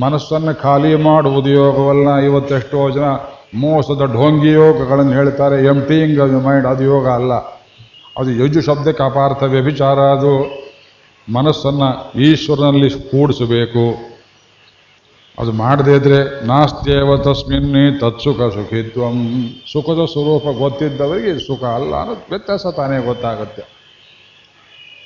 ಮನಸ್ಸನ್ನು 0.00 0.54
ಖಾಲಿ 0.62 0.92
ಮಾಡುವುದು 1.02 1.50
ಯೋಗವಲ್ಲ 1.54 2.08
ಇವತ್ತೆಷ್ಟೋ 2.20 2.82
ಜನ 2.90 3.06
ಮೋಸದ 3.54 4.10
ಢೋಂಗಿ 4.12 4.52
ಯೋಗಗಳನ್ನು 4.52 5.12
ಹೇಳ್ತಾರೆ. 5.12 5.64
ಎಂಟಿಂಗ್ 5.64 6.44
ಮೈಂಡ್ 6.44 6.66
ಅದು 6.66 6.84
ಯೋಗ 6.84 7.08
ಅಲ್ಲ. 7.08 7.32
ಅದು 8.18 8.30
ಯಜು 8.30 8.60
ಶಬ್ದಕ್ಕೆ 8.60 9.02
ಅಪಾರ್ಥ 9.02 9.42
ವ್ಯಭಿಚಾರ 9.42 9.98
ಅದು 9.98 10.60
ಮನಸ್ಸನ್ನು 11.32 12.20
ಈಶ್ವರನಲ್ಲಿ 12.20 12.90
ಕೂಡಿಸಬೇಕು. 12.90 14.10
ಅದು 15.38 15.52
ಮಾಡದೇ 15.52 15.96
ಇದ್ರೆ 15.96 16.46
ನಾಸ್ತ್ಯೇವ 16.46 17.16
ತಸ್ಮಿನ್ನೇ 17.16 17.98
ತತ್ಸುಖ 17.98 18.36
ಸುಖಿತ್ವಂ. 18.36 19.48
ಸುಖದ 19.72 20.04
ಸ್ವರೂಪ 20.12 20.58
ಗೊತ್ತಿದ್ದವರಿಗೆ 20.58 21.46
ಸುಖ 21.46 21.64
ಅಲ್ಲ 21.64 21.94
ಅನ್ನೋದು 21.94 22.20
ವ್ಯತ್ಯಾಸ 22.30 22.66
ತಾನೇ 22.66 23.06
ಗೊತ್ತಾಗುತ್ತೆ. 23.06 23.80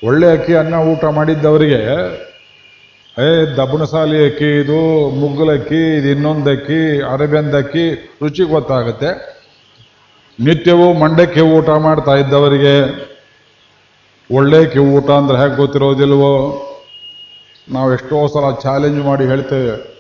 ಒಳ್ಳೆ 0.07 0.33
ಅಕ್ಕಿ 0.33 0.55
ಅನ್ನ 0.55 0.75
ಊಟ 0.75 1.05
ಮಾಡಿದ್ದವರಿಗೆ 1.05 1.81
ಏ 3.23 3.27
ದಬ್ಬಣಸಾಲಿ 3.57 4.27
ಅಕ್ಕಿ 4.27 4.61
ಇದು 4.61 4.79
ಮುಗ್ಗಲಕ್ಕಿ 5.21 5.97
ಇದು 5.97 6.09
ಇನ್ನೊಂದು 6.09 6.51
ಅಕ್ಕಿ 6.51 7.03
ಅರೇಬಿಯನ್ದ 7.03 7.55
ಅಕ್ಕಿ 7.55 7.85
ರುಚಿ 8.23 8.43
ಗೊತ್ತಾಗುತ್ತೆ. 8.43 9.11
ನಿತ್ಯವೂ 10.41 10.93
ಮಂಡಕ್ಕಿ 10.93 11.41
ಊಟ 11.41 11.69
ಮಾಡ್ತಾ 11.69 12.15
ಇದ್ದವರಿಗೆ 12.17 12.75
ಒಳ್ಳೆ 14.31 14.67
ಕಿವು 14.67 14.97
ಊಟ 14.97 15.11
ಅಂದ್ರೆ 15.11 15.39
ಹೇಗೆ 15.39 15.57
ಗೊತ್ತಿರೋದಿಲ್ವೋ? 15.57 16.33
ನಾವು 17.73 17.93
ಎಷ್ಟೋ 17.93 18.27
ಸಲ 18.27 18.51
ಚಾಲೆಂಜ್ 18.63 19.01
ಮಾಡಿ 19.05 19.25
ಹೇಳ್ತೇವೆ. 19.25 19.95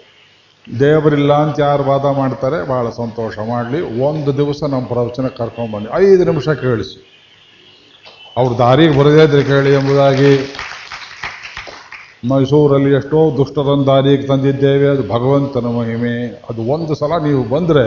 ದೇವರಿಲ್ಲ 0.81 1.33
ಅಂತ 1.33 1.61
ಯಾರು 1.61 1.85
ವಾದ 1.85 2.05
ಮಾಡ್ತಾರೆ 2.16 2.68
ಬಹಳ 2.68 2.90
ಸಂತೋಷ 2.90 3.38
ಮಾಡಲಿ. 3.38 3.81
ಒಂದು 4.09 4.37
ದಿವಸ 4.37 4.62
ನಮ್ಮ 4.62 4.87
ಪ್ರವಚನ 4.87 5.29
ಕರ್ಕೊಂಡ್ಬನ್ನಿ 5.29 5.88
ಐದು 5.94 6.24
ನಿಮಿಷ 6.24 6.48
ಕೇಳಿಸಿ. 6.48 6.98
ಅವ್ರ 8.37 8.59
ದಾರಿಗೆ 8.59 8.98
ಬರದೇ 8.98 9.24
ಇದ್ರೆ 9.24 9.44
ಕೇಳಿ 9.44 9.74
ಎಂಬುದಾಗಿ 9.74 10.31
ಮೈಸೂರಲ್ಲಿ 12.31 12.91
ಎಷ್ಟೋ 12.99 13.19
ದುಷ್ಟರನ್ನು 13.39 13.85
ದಾರಿಗೆ 13.89 14.27
ತಂದಿದ್ದೇವೆ, 14.31 14.87
ಅದು 14.95 15.03
ಭಗವಂತನ 15.15 15.69
ಮಹಿಮೆ. 15.79 16.15
ಅದು 16.51 16.61
ಒಂದು 16.75 16.95
ಸಲ 17.01 17.13
ನೀವು 17.27 17.43
ಬಂದರೆ 17.55 17.87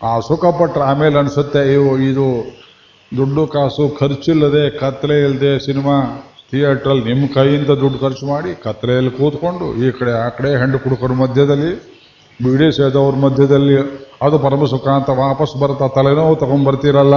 ಆ 0.00 0.12
ಸುಖಪಟ್ಟರೆ 0.28 0.84
ಆಮೇಲೆ 0.90 1.16
ಅನಿಸುತ್ತೆ 1.22 1.62
ಇವು 1.76 1.90
ಇದು 2.10 2.26
ದುಡ್ಡು 3.12 3.42
ಕಾಸು 3.54 3.84
ಖರ್ಚಿಲ್ಲದೆ 4.00 4.64
ಕತ್ತಲೆ 4.80 5.16
ಇಲ್ಲದೆ 5.26 5.52
ಸಿನಿಮಾ 5.66 5.94
ಥಿಯೇಟ್ರಲ್ಲಿ 6.50 7.04
ನಿಮ್ಮ 7.10 7.24
ಕೈಯಿಂದ 7.34 7.72
ದುಡ್ಡು 7.82 7.98
ಖರ್ಚು 8.04 8.24
ಮಾಡಿ 8.32 8.50
ಕತ್ತಲೆಯಲ್ಲಿ 8.64 9.12
ಕೂತ್ಕೊಂಡು 9.18 9.66
ಈ 9.84 9.90
ಕಡೆ 9.98 10.12
ಆ 10.24 10.28
ಕಡೆ 10.36 10.50
ಹೆಣ್ಣು 10.60 10.78
ಕುಡುಕರ 10.84 11.14
ಮಧ್ಯದಲ್ಲಿ, 11.22 11.72
ಬಿಡಿ 12.40 12.68
ಸೇದವ್ರ 12.78 13.14
ಮಧ್ಯದಲ್ಲಿ 13.26 13.76
ಅದು 14.26 14.36
ಪರಮ 14.44 14.64
ಸುಖ 14.72 14.86
ಅಂತ 14.98 15.10
ವಾಪಸ್ 15.24 15.54
ಬರ್ತಾ 15.62 15.86
ತಲೆನೋವು 15.96 16.34
ತಗೊಂಡ್ಬರ್ತೀರಲ್ಲ 16.42 17.16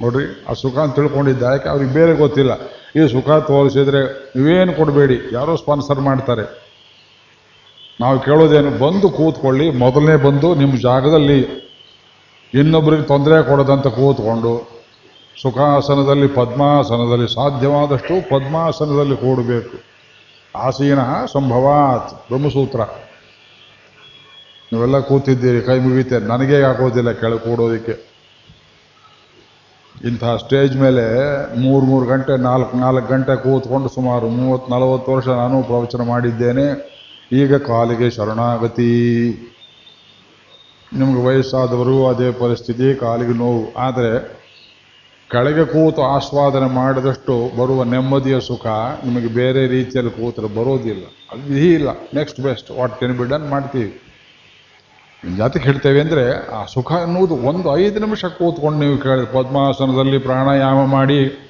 ನೋಡ್ರಿ, 0.00 0.46
ಆ 0.48 0.52
ಸುಖ 0.52 0.78
ಅಂತ 0.78 0.94
ತಿಳ್ಕೊಂಡಿದ್ದ, 0.96 1.42
ಯಾಕೆ 1.42 1.68
ಅವ್ರಿಗೆ 1.68 1.92
ಬೇರೆ 1.92 2.12
ಗೊತ್ತಿಲ್ಲ. 2.16 2.52
ಈ 2.96 3.08
ಸುಖ 3.12 3.30
ತೋರಿಸಿದ್ರೆ 3.30 4.00
ನೀವೇನು 4.36 4.72
ಕೊಡಬೇಡಿ, 4.72 5.28
ಯಾರೋ 5.32 5.56
ಸ್ಪಾನ್ಸರ್ 5.56 6.00
ಮಾಡ್ತಾರೆ. 6.00 6.42
ನಾವು 8.00 8.20
ಕೇಳೋದೇನು, 8.20 8.70
ಬಂದು 8.70 9.10
ಕೂತ್ಕೊಳ್ಳಿ, 9.10 9.70
ಮೊದಲನೇ 9.70 10.16
ಬಂದು 10.16 10.54
ನಿಮ್ಮ 10.54 10.74
ಜಾಗದಲ್ಲಿ 10.76 11.68
ಇನ್ನೊಬ್ಬರಿಗೆ 12.54 13.02
ತೊಂದರೆ 13.02 13.48
ಕೊಡೋದಂತ 13.48 13.86
ಕೂತ್ಕೊಂಡು, 13.86 14.82
ಸುಖಾಸನದಲ್ಲಿ 15.42 16.28
ಪದ್ಮಾಸನದಲ್ಲಿ 16.28 17.34
ಸಾಧ್ಯವಾದಷ್ಟು 17.34 18.28
ಪದ್ಮಾಸನದಲ್ಲಿ 18.30 19.16
ಕೂಡಬೇಕು. 19.16 19.76
ಆಸೀನ 20.56 20.98
ಸಂಭವಾತ್, 21.32 22.10
ಬ್ರಹ್ಮಸೂತ್ರ. 22.28 22.80
ನೀವೆಲ್ಲ 24.72 25.00
ಕೂತಿದ್ದೀರಿ, 25.00 25.60
ಕೈ 25.60 25.78
ಮುಗಿತೇನೆ 25.78 26.26
ನನಗೇ 26.26 26.60
ಆಗೋದಿಲ್ಲ 26.60 27.10
ಕೆಳಗೆ 27.12 27.38
ಕೂಡೋದಕ್ಕೆ. 27.38 28.11
ಇಂತಹ 30.04 30.36
ಸ್ಟೇಜ್ 30.36 30.76
ಮೇಲೆ 30.76 31.04
ಮೂರು 31.60 31.86
ಮೂರು 31.86 32.06
ಗಂಟೆ, 32.06 32.36
ನಾಲ್ಕು 32.36 32.76
ನಾಲ್ಕು 32.76 33.08
ಗಂಟೆ 33.08 33.42
ಕೂತ್ಕೊಂಡು 33.42 33.88
ಸುಮಾರು 33.88 34.28
ಮೂವತ್ತು, 34.28 34.72
ನಲವತ್ತು 34.72 35.12
ವರ್ಷ 35.12 35.28
ನಾನು 35.28 35.62
ಪ್ರವಚನ 35.62 36.02
ಮಾಡಿದ್ದೇನೆ. 36.02 36.92
ಈಗ 37.32 37.54
ಕಾಲಿಗೆ 37.54 38.10
ಶರಣಾಗತಿ. 38.10 38.90
ನಿಮಗೆ 40.96 41.22
ವಯಸ್ಸಾದವರು 41.22 42.08
ಅದೇ 42.08 42.30
ಪರಿಸ್ಥಿತಿ, 42.32 42.98
ಕಾಲಿಗೆ 42.98 43.32
ನೋವು. 43.32 43.74
ಆದರೆ 43.74 44.42
ಕೆಳಗೆ 45.30 45.64
ಕೂತು 45.64 46.02
ಆಸ್ವಾದನೆ 46.02 46.66
ಮಾಡಿದಷ್ಟು 46.66 47.56
ಬರುವ 47.56 47.84
ನೆಮ್ಮದಿಯ 47.84 48.40
ಸುಖ 48.40 48.66
ನಿಮಗೆ 49.04 49.26
ಬೇರೆ 49.26 49.66
ರೀತಿಯಲ್ಲಿ 49.66 50.12
ಕೂತರೆ 50.12 50.46
ಬರೋದಿಲ್ಲ. 50.46 51.04
ಅದು 51.32 51.54
ಇಲ್ಲ 51.54 51.88
next 52.14 52.40
best 52.40 52.70
what 52.70 53.00
can 53.00 53.18
be 53.18 53.28
done 53.28 53.48
ಮಾಡ್ತೀವಿ. 53.48 54.11
ಜಾತಿಗೆ 55.24 55.64
ಹೇಳ್ತೇವೆ 55.64 56.00
ಅಂದರೆ 56.00 56.48
ಆ 56.48 56.64
ಸುಖ 56.64 56.92
ಅನ್ನುವುದು 56.92 57.34
ಒಂದು 57.36 57.78
ಐದು 57.78 58.00
ನಿಮಿಷ 58.00 58.24
ಕೂತ್ಕೊಂಡು 58.24 58.78
ನೀವು 58.78 58.98
ಕೇಳಿ 58.98 59.32
ಪದ್ಮಾಸನದಲ್ಲಿ 59.32 60.18
ಪ್ರಾಣಾಯಾಮ 60.18 60.86
ಮಾಡಿ 60.86 61.48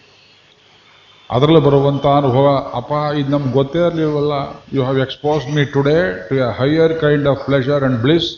ಅದರಲ್ಲಿ 1.31 1.61
ಬರುವಂಥ 1.61 2.07
ಅನುಭವ 2.07 2.71
ಅಪ್ಪ 2.75 2.93
ಇದು 3.19 3.31
ನಮ್ಗೆ 3.31 3.53
ಗೊತ್ತೇ 3.53 3.79
ಇರಲಿಲ್ಲವಲ್ಲ 3.79 4.33
you 4.73 4.83
have 4.83 4.99
expose 4.99 5.55
me 5.55 5.65
today 5.65 6.27
to 6.29 6.35
a 6.35 6.49
higher 6.59 7.01
kind 7.01 7.29
of 7.29 7.45
pleasure 7.45 7.83
and 7.83 7.99
bliss 8.03 8.29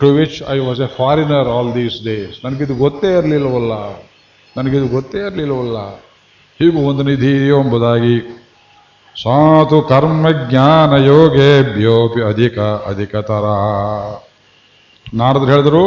to 0.00 0.08
which 0.08 0.42
I 0.50 0.58
was 0.58 0.80
a 0.80 0.86
foreigner 0.86 1.48
all 1.48 1.74
these 1.74 2.04
days 2.04 2.46
ನನಗಿದು 2.46 2.74
ಗೊತ್ತೇ 2.74 3.18
ಇರಲಿಲ್ಲವಲ್ಲ 3.18 3.72
ನನಗಿದು 4.56 4.88
ಗೊತ್ತೇ 4.88 5.18
ಇರಲಿಲ್ಲವಲ್ಲ 5.18 5.78
ಹೀಗೂ 6.60 6.78
ಒಂದು 6.78 7.02
ನಿಧಿ 7.02 7.48
ಎಂಬುದಾಗಿ. 7.48 8.47
ಸಾತು 9.22 9.82
ಕರ್ಮ 9.82 10.26
ಜ್ಞಾನ 10.30 10.92
ಯೋಗೇಭ್ಯೋಪಿ 11.04 12.22
ಅಧಿಕ 12.22 12.58
ಅಧಿಕತರ. 12.58 13.46
ನಾರದ್ರು 15.14 15.50
ಹೇಳಿದ್ರು, 15.50 15.84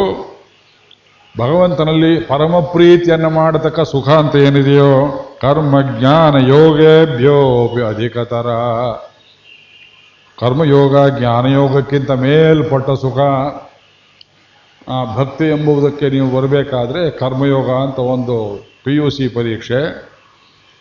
ಭಗವಂತನಲ್ಲಿ 1.37 2.19
ಪರಮ 2.19 2.59
ಪ್ರೀತಿಯನ್ನು 2.59 3.29
ಮಾಡತಕ್ಕ 3.29 3.79
ಸುಖ 3.79 4.09
ಅಂತ 4.09 4.35
ಏನಿದೆಯೋ 4.35 4.91
ಕರ್ಮ 5.41 5.81
ಜ್ಞಾನ 5.81 6.49
ಯೋಗೇಭ್ಯೋಪಿ 6.49 7.81
ಅಧಿಕತರ. 7.81 8.47
ಕರ್ಮಯೋಗ, 10.39 11.07
ಜ್ಞಾನಯೋಗಕ್ಕಿಂತ 11.19 12.11
ಮೇಲ್ಪಟ್ಟ 12.11 12.89
ಸುಖ, 12.89 13.19
ಆ 14.89 15.15
ಭಕ್ತಿ 15.17 15.45
ಎಂಬುದಕ್ಕೆ 15.45 16.09
ನೀವು 16.09 16.37
ಬರಬೇಕಾದ್ರೆ 16.37 17.09
ಕರ್ಮಯೋಗ 17.09 17.69
ಅಂತ 17.69 17.99
ಒಂದು 17.99 18.37
ಪಿ 18.83 18.95
ಯು 18.95 19.09
ಸಿ 19.09 19.27
ಪರೀಕ್ಷೆ. 19.27 20.11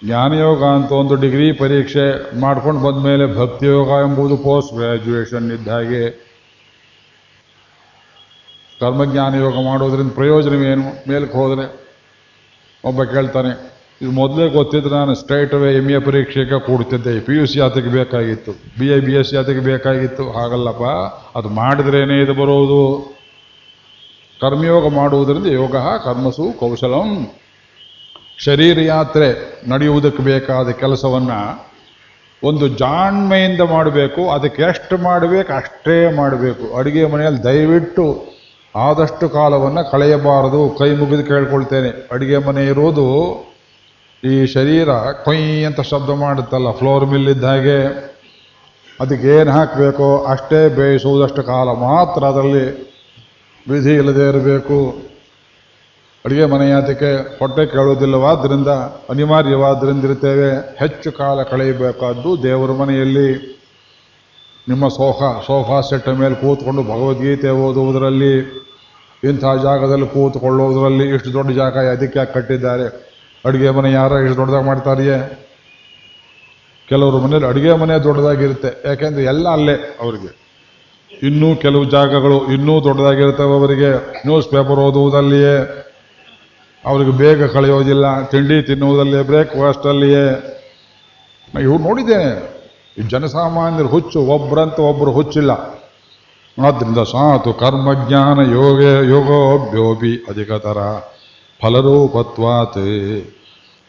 ಜ್ಞಾನಯೋಗ 0.02 0.60
ಅಂತ 0.76 0.90
ಒಂದು 0.98 1.14
ಡಿಗ್ರಿ 1.22 1.46
ಪರೀಕ್ಷೆ 1.52 2.04
ಮಾಡ್ಕೊಂಡು 2.40 2.80
ಬಂದ 2.80 3.00
ಮೇಲೆ 3.06 3.24
ಭಕ್ತಿಯೋಗ 3.38 3.88
ಎಂಬುದು 4.04 4.36
ಪೋಸ್ಟ್ 4.44 4.72
ಗ್ರ್ಯಾಜುಯೇಷನ್ 4.74 5.48
ಇದ್ದ 5.52 5.68
ಹಾಗೆ. 5.68 6.04
ಕರ್ಮಜ್ಞಾನ 8.80 9.32
ಯೋಗ 9.42 9.56
ಮಾಡೋದ್ರಿಂದ 9.66 10.12
ಪ್ರಯೋಜನವೇನು? 10.20 10.86
ಮೇಲಕ್ಕೆ 11.08 11.36
ಹೋದರೆ 11.38 11.64
ಒಬ್ಬ 12.84 13.02
ಕೇಳ್ತಾನೆ, 13.14 13.50
ಇದು 14.00 14.10
ಮೊದಲೇ 14.10 14.44
ಗೊತ್ತಿದ್ರೆ 14.48 14.94
ನಾನು 14.94 15.14
ಸ್ಟ್ರೈಟ್ 15.14 15.54
ಅವೇ 15.54 15.70
ಎಂ 15.78 15.88
ಎ 15.90 15.98
ಪರೀಕ್ಷೆಗೆ 15.98 16.58
ಕೂಡ್ತಿದ್ದೆ. 16.66 17.12
ಪಿ 17.26 17.34
ಯು 17.38 17.44
ಸಿ 17.46 17.58
ಆತಕ್ಕೆ 17.60 17.90
ಬೇಕಾಗಿತ್ತು. 17.96 18.52
B 18.78 18.86
A 18.94 18.98
B 19.06 19.14
S 19.20 19.28
C 19.30 19.36
ಆತಕ್ಕೆ 19.36 19.64
ಬೇಕಾಗಿತ್ತು. 19.64 20.24
ಹಾಗಲ್ಲಪ್ಪ, 20.38 20.86
ಅದು 21.38 21.48
ಮಾಡಿದ್ರೇನೇ 21.60 22.16
ಇದು 22.22 22.34
ಬರೋದು. 22.40 22.82
ಕರ್ಮಯೋಗ 24.40 24.86
ಮಾಡುವುದರಿಂದ 24.94 25.48
ಯೋಗ 25.60 25.76
ಕರ್ಮಸು 26.06 26.46
ಕೌಶಲಂ 26.60 27.10
ಶರೀರ 28.44 28.80
ಯಾತ್ರೆ 28.80 29.26
ನಡೆಯುವುದಕ್ಕೆ 29.68 30.22
ಬೇಕಾದ 30.22 30.68
ಕೆಲಸವನ್ನು 30.82 31.40
ಒಂದು 32.42 32.66
ಜಾಣ್ಮೆಯಿಂದ 32.82 33.62
ಮಾಡಬೇಕು, 33.72 34.22
ಅದಕ್ಕೆ 34.30 34.62
ಎಷ್ಟು 34.62 34.94
ಮಾಡಬೇಕು 34.98 35.50
ಅಷ್ಟೇ 35.52 35.96
ಮಾಡಬೇಕು. 36.16 36.64
ಅಡುಗೆ 36.78 37.02
ಮನೆಯಲ್ಲಿ 37.04 37.42
ದಯವಿಟ್ಟು 37.44 38.06
ಆದಷ್ಟು 38.74 39.28
ಕಾಲವನ್ನು 39.28 39.82
ಕಳೆಯಬಾರದು. 39.90 40.60
ಕೈ 40.78 40.88
ಮುಗಿದು 40.96 41.24
ಕೇಳ್ಕೊಳ್ತೇನೆ. 41.24 41.90
ಅಡುಗೆ 42.12 42.38
ಮನೆ 42.38 42.62
ಇರೋದು 42.66 43.06
ಈ 44.24 44.46
ಶರೀರ 44.46 44.88
ಕೊಯ್ 45.24 45.66
ಅಂತ 45.66 45.80
ಶಬ್ದ 45.80 46.10
ಮಾಡುತ್ತಲ್ಲ, 46.24 46.70
ಫ್ಲೋರ್ 46.70 47.06
ಮಿಲ್ 47.06 47.28
ಇದ್ದ 47.28 47.44
ಹಾಗೆ. 47.44 47.78
ಅದಕ್ಕೆ 49.00 49.28
ಏನು 49.28 49.50
ಹಾಕಬೇಕೋ 49.50 50.08
ಅಷ್ಟೇ 50.24 50.68
ಬೇಯಿಸುವುದಷ್ಟು 50.68 51.42
ಕಾಲ 51.42 51.68
ಮಾತ್ರ 51.88 52.24
ಅದರಲ್ಲಿ 52.24 52.66
ವಿಧಿ 53.66 53.94
ಇಲ್ಲದೇ 53.94 54.28
ಇರಬೇಕು. 54.28 54.78
ಅಡುಗೆ 56.24 56.44
ಮನೆಯಾತಕ್ಕೆ 56.44 57.38
ಹೊಟ್ಟೆ 57.38 57.66
ಕೇಳುವುದಿಲ್ಲವಾದ್ದರಿಂದ 57.66 58.68
ಅನಿವಾರ್ಯವಾದ್ದರಿಂದ 59.10 60.04
ಇರ್ತೇವೆ 60.04 60.76
ಹೆಚ್ಚು 60.78 61.12
ಕಾಲ 61.12 61.42
ಕಳೆಯಬೇಕಾದ್ದು 61.42 62.42
ದೇವರ 62.42 62.70
ಮನೆಯಲ್ಲಿ. 62.70 63.60
ನಿಮ್ಮ 64.68 64.88
ಸೋಫಾ 64.88 65.42
ಸೋಫಾ 65.46 65.80
ಸೆಟ್ 65.80 66.08
ಮೇಲೆ 66.08 66.34
ಕೂತ್ಕೊಂಡು 66.34 66.82
ಭಗವದ್ಗೀತೆ 66.82 67.48
ಓದುವುದರಲ್ಲಿ, 67.48 68.38
ಇಂಥ 69.24 69.44
ಜಾಗದಲ್ಲಿ 69.62 70.06
ಕೂತ್ಕೊಳ್ಳುವುದರಲ್ಲಿ 70.06 71.08
ಇಷ್ಟು 71.08 71.32
ದೊಡ್ಡ 71.32 71.50
ಜಾಗ 71.50 71.78
ಅದಕ್ಕೆ 71.78 72.32
ಕಟ್ಟಿದ್ದಾರೆ? 72.32 73.10
ಅಡುಗೆ 73.44 73.70
ಮನೆ 73.70 73.92
ಯಾರ 73.92 74.12
ಇಷ್ಟು 74.12 74.36
ದೊಡ್ಡದಾಗಿ 74.36 74.66
ಮಾಡ್ತಾರಿಯೇ? 74.66 75.46
ಕೆಲವರು 76.88 77.18
ಮನೇಲಿ 77.18 77.46
ಅಡುಗೆ 77.46 77.72
ಮನೆ 77.72 77.98
ದೊಡ್ಡದಾಗಿರುತ್ತೆ. 77.98 78.88
ಯಾಕೆಂದರೆ 78.88 79.24
ಎಲ್ಲ 79.24 79.48
ಅಲ್ಲೇ 79.48 79.98
ಅವರಿಗೆ. 80.00 80.40
ಇನ್ನೂ 81.22 81.56
ಕೆಲವು 81.56 81.84
ಜಾಗಗಳು 81.84 82.52
ಇನ್ನೂ 82.52 82.84
ದೊಡ್ಡದಾಗಿರ್ತವೆ 82.84 83.58
ಅವರಿಗೆ. 83.58 83.90
ನ್ಯೂಸ್ 84.26 84.48
ಪೇಪರ್ 84.48 84.80
ಓದುವುದಲ್ಲಿಯೇ. 84.80 85.79
ಅವರಿಗೆ 86.84 87.10
ಬೇಗ 87.10 87.44
ಕಳೆಯೋದಿಲ್ಲ, 87.44 88.24
ತಿಂಡಿ 88.24 88.62
ತಿನ್ನುವುದಲ್ಲಿಯೇ 88.62 89.22
ಬ್ರೇಕ್ಫಾಸ್ಟಲ್ಲಿಯೇ. 89.22 90.56
ಇವು 91.62 91.78
ನೋಡಿದ್ದೇನೆ 91.78 92.60
ಈ 92.98 93.02
ಜನಸಾಮಾನ್ಯರ 93.02 93.86
ಹುಚ್ಚು 93.86 94.20
ಒಬ್ಬರಂತ 94.20 94.78
ಒಬ್ಬರು 94.78 95.12
ಹುಚ್ಚಿಲ್ಲ. 95.12 95.50
ಆದ್ದರಿಂದ 96.66 96.98
ಸಾತು 96.98 97.52
ಕರ್ಮಜ್ಞಾನ 97.52 98.38
ಯೋಗ, 98.52 98.82
ಯೋಗೋಭ್ಯೋಪಿ 98.82 100.26
ಅಧಿಕತರ 100.28 100.78
ಫಲರೂಪತ್ವಾತ್. 101.62 102.78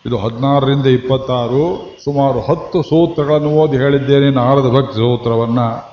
ಇದು 0.05 0.17
ಹದಿನಾರರಿಂದ 0.17 0.85
ಇಪ್ಪತ್ತಾರು, 0.85 1.97
ಸುಮಾರು 2.03 2.39
ಹತ್ತು 2.39 2.83
ಸೂತ್ರಗಳನ್ನು 2.83 3.49
ಓದಿ 3.49 3.77
ಹೇಳಿದ್ದೇನೆ 3.77 4.29
ನಾರದ 4.29 4.69
ಭಕ್ತಿ 4.75 4.93
ಸೂತ್ರವನ್ನು. 4.93 5.91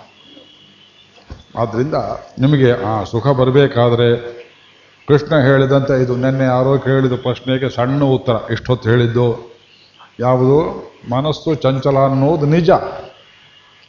ಆದ್ದರಿಂದ 1.58 1.94
ನಿಮಗೆ 2.38 2.72
ಆ 2.72 3.04
ಸುಖ 3.04 3.26
ಬರಬೇಕಾದ್ರೆ 3.26 4.37
ಕೃಷ್ಣ 5.08 5.36
ಹೇಳಿದಂತೆ 5.36 6.02
ಇದು 6.02 6.16
ನಿನ್ನೆ 6.16 6.44
ಯಾರೋ 6.44 6.78
ಕೇಳಿದ 6.78 7.12
ಪ್ರಶ್ನೆಗೆ 7.12 7.68
ಸಣ್ಣ 7.70 8.02
ಉತ್ತರ. 8.04 8.32
ಇಷ್ಟೊತ್ತು 8.50 8.90
ಹೇಳಿದ್ದು 8.90 9.56
ಯಾವುದು? 10.20 10.58
ಮನಸ್ಸು 11.10 11.54
ಚಂಚಲ 11.54 11.98
ಅನ್ನೋದು 11.98 12.46
ನಿಜ. 12.46 12.70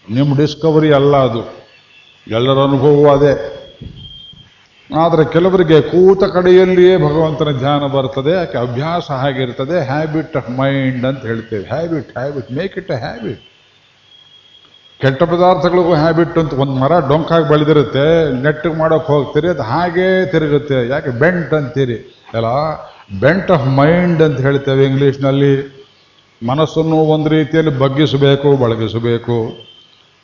ನಿಮ್ಮ 0.09 0.37
ಡಿಸ್ಕವರಿ 0.37 0.93
ಅಲ್ಲ 0.93 1.17
ಅದು. 1.17 1.41
ಎಲ್ಲರ 2.27 2.57
ಅನುಭವವೂ 2.57 3.09
ಅದೇ. 3.09 3.55
ಆದರೆ 4.97 5.25
ಕೆಲವರಿಗೆ 5.25 5.81
ಕೂತ 5.81 6.23
ಕಡೆಯಲ್ಲಿಯೇ 6.23 6.97
ಭಗವಂತನ 6.97 7.51
ಧ್ಯಾನ 7.51 7.87
ಬರ್ತದೆ, 7.87 8.31
ಯಾಕೆ 8.31 8.57
ಅಭ್ಯಾಸ 8.57 9.11
ಹಾಗಿರ್ತದೆ 9.11 9.85
ಹ್ಯಾಬಿಟ್ 9.85 10.37
ಆಫ್ 10.37 10.49
ಮೈಂಡ್ 10.49 11.05
ಅಂತ 11.05 11.21
ಹೇಳ್ತೇವೆ. 11.25 11.65
Habit 11.65 12.17
habit 12.17 12.51
make 12.51 12.77
it 12.77 12.91
a 12.91 12.95
habit 12.95 13.41
ಕೆಟ್ಟ 15.01 15.23
ಪದಾರ್ಥಗಳಿಗೂ 15.23 15.93
ಹ್ಯಾಬಿಟ್ 15.93 16.37
ಅಂತ 16.37 16.53
ಒಂದು 16.53 16.71
ಮರ 16.71 17.07
ಡೊಂಕಾಗಿ 17.07 17.49
ಬೆಳೆದಿರುತ್ತೆ, 17.49 18.33
ನೆಟ್ಟಿಗೆ 18.41 18.75
ಮಾಡೋಕೆ 18.75 19.07
ಹೋಗ್ತೀರಿ, 19.07 19.47
ಅದು 19.47 19.61
ಹಾಗೇ 19.61 20.25
ತಿರುಗುತ್ತೆ. 20.25 20.87
ಯಾಕೆ 20.87 21.09
ಬೆಂಟ್ 21.09 21.53
ಅಂತೀರಿ? 21.53 22.27
ಎಲ್ಲ 22.33 22.45
ಬೆಂಟ್ 23.19 23.51
ಆಫ್ 23.51 23.67
ಮೈಂಡ್ 23.67 24.21
ಅಂತ 24.21 24.41
ಹೇಳ್ತೇವೆ 24.41 24.85
ಇಂಗ್ಲೀಷ್ನಲ್ಲಿ. 24.85 25.53
ಮನಸ್ಸನ್ನು 26.47 26.95
ಒಂದು 26.95 27.29
ರೀತಿಯಲ್ಲಿ 27.29 27.77
ಬಗ್ಗಿಸಬೇಕು, 27.77 28.55
ಬಳಗಿಸಬೇಕು. 28.55 29.69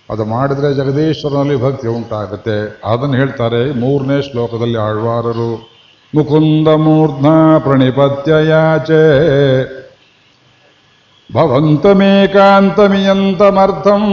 ಅದು 0.10 0.26
ಮಾಡಿದರೆ 0.26 0.74
ಜಗದೀಶ್ವರನಲ್ಲಿ 0.74 1.62
ಭಕ್ತಿ 1.64 1.88
ಉಂಟಾಗುತ್ತೆ. 1.88 2.82
ಅದನ್ನು 2.94 3.16
ಹೇಳ್ತಾರೆ 3.16 3.72
ಮೂರನೇ 3.72 4.22
ಶ್ಲೋಕದಲ್ಲಿ 4.22 4.78
ಆಳ್ವಾರರು. 4.78 5.76
ಮುಕುಂದ 6.16 6.68
ಮೂರ್ಧ 6.68 7.26
ಪ್ರಣಿಪತ್ಯ 7.64 8.34
ಯಾಚೆ. 8.50 9.02
ಭವಂತಮೇಕಾಂತಮಿಯಂತಮರ್ಥಂ. 11.34 14.04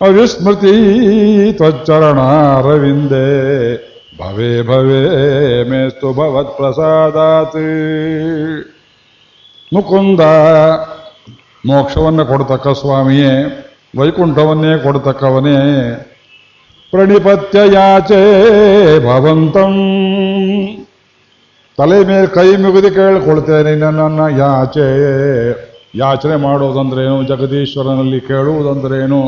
ಅವಿಸ್ಮೃತಿ 0.00 1.52
ತ್ವಚ್ಚರಣಾರವಿಂದೇ. 1.52 3.86
ಭವೇ 4.18 4.62
ಭವೇ 4.62 5.64
ಮೇಸ್ತು 5.64 6.12
ಭವತ್ 6.12 6.56
ಪ್ರಸಾದಾತ್ 6.56 8.64
ಮುಕುಂದ 9.74 10.20
ಮೋಕ್ಷವನ್ನು 11.66 12.26
ಕೊಡ್ತಕ್ಕ 12.26 12.68
ಸ್ವಾಮಿಯೇ, 12.68 13.64
ವೈಕುಂಠವನ್ನೇ 13.98 14.78
ಕೊಡ್ತಕ್ಕವನೇ. 14.78 15.56
ಪ್ರಣಿಪತ್ಯ 16.90 17.58
ಯಾಚೆ 17.72 19.06
ಭವಂತಂ. 19.06 19.74
ತಲೆ 21.80 22.04
ಮೇಲೆ 22.04 22.26
ಕೈ 22.26 22.56
ಮುಗಿದು 22.56 22.90
ಕೇಳಿಕೊಳ್ತೇನೆ, 22.90 23.74
ನನ್ನನ್ನು 23.74 24.38
ಯಾಚೆ. 24.38 24.86
ಯಾಚನೆ 25.94 26.36
ಮಾಡೋದಂದ್ರೇನು 26.36 27.24
ಜಗದೀಶ್ವರನಲ್ಲಿ 27.24 28.20
ಕೇಳುವುದಂದ್ರೇನು? 28.20 29.22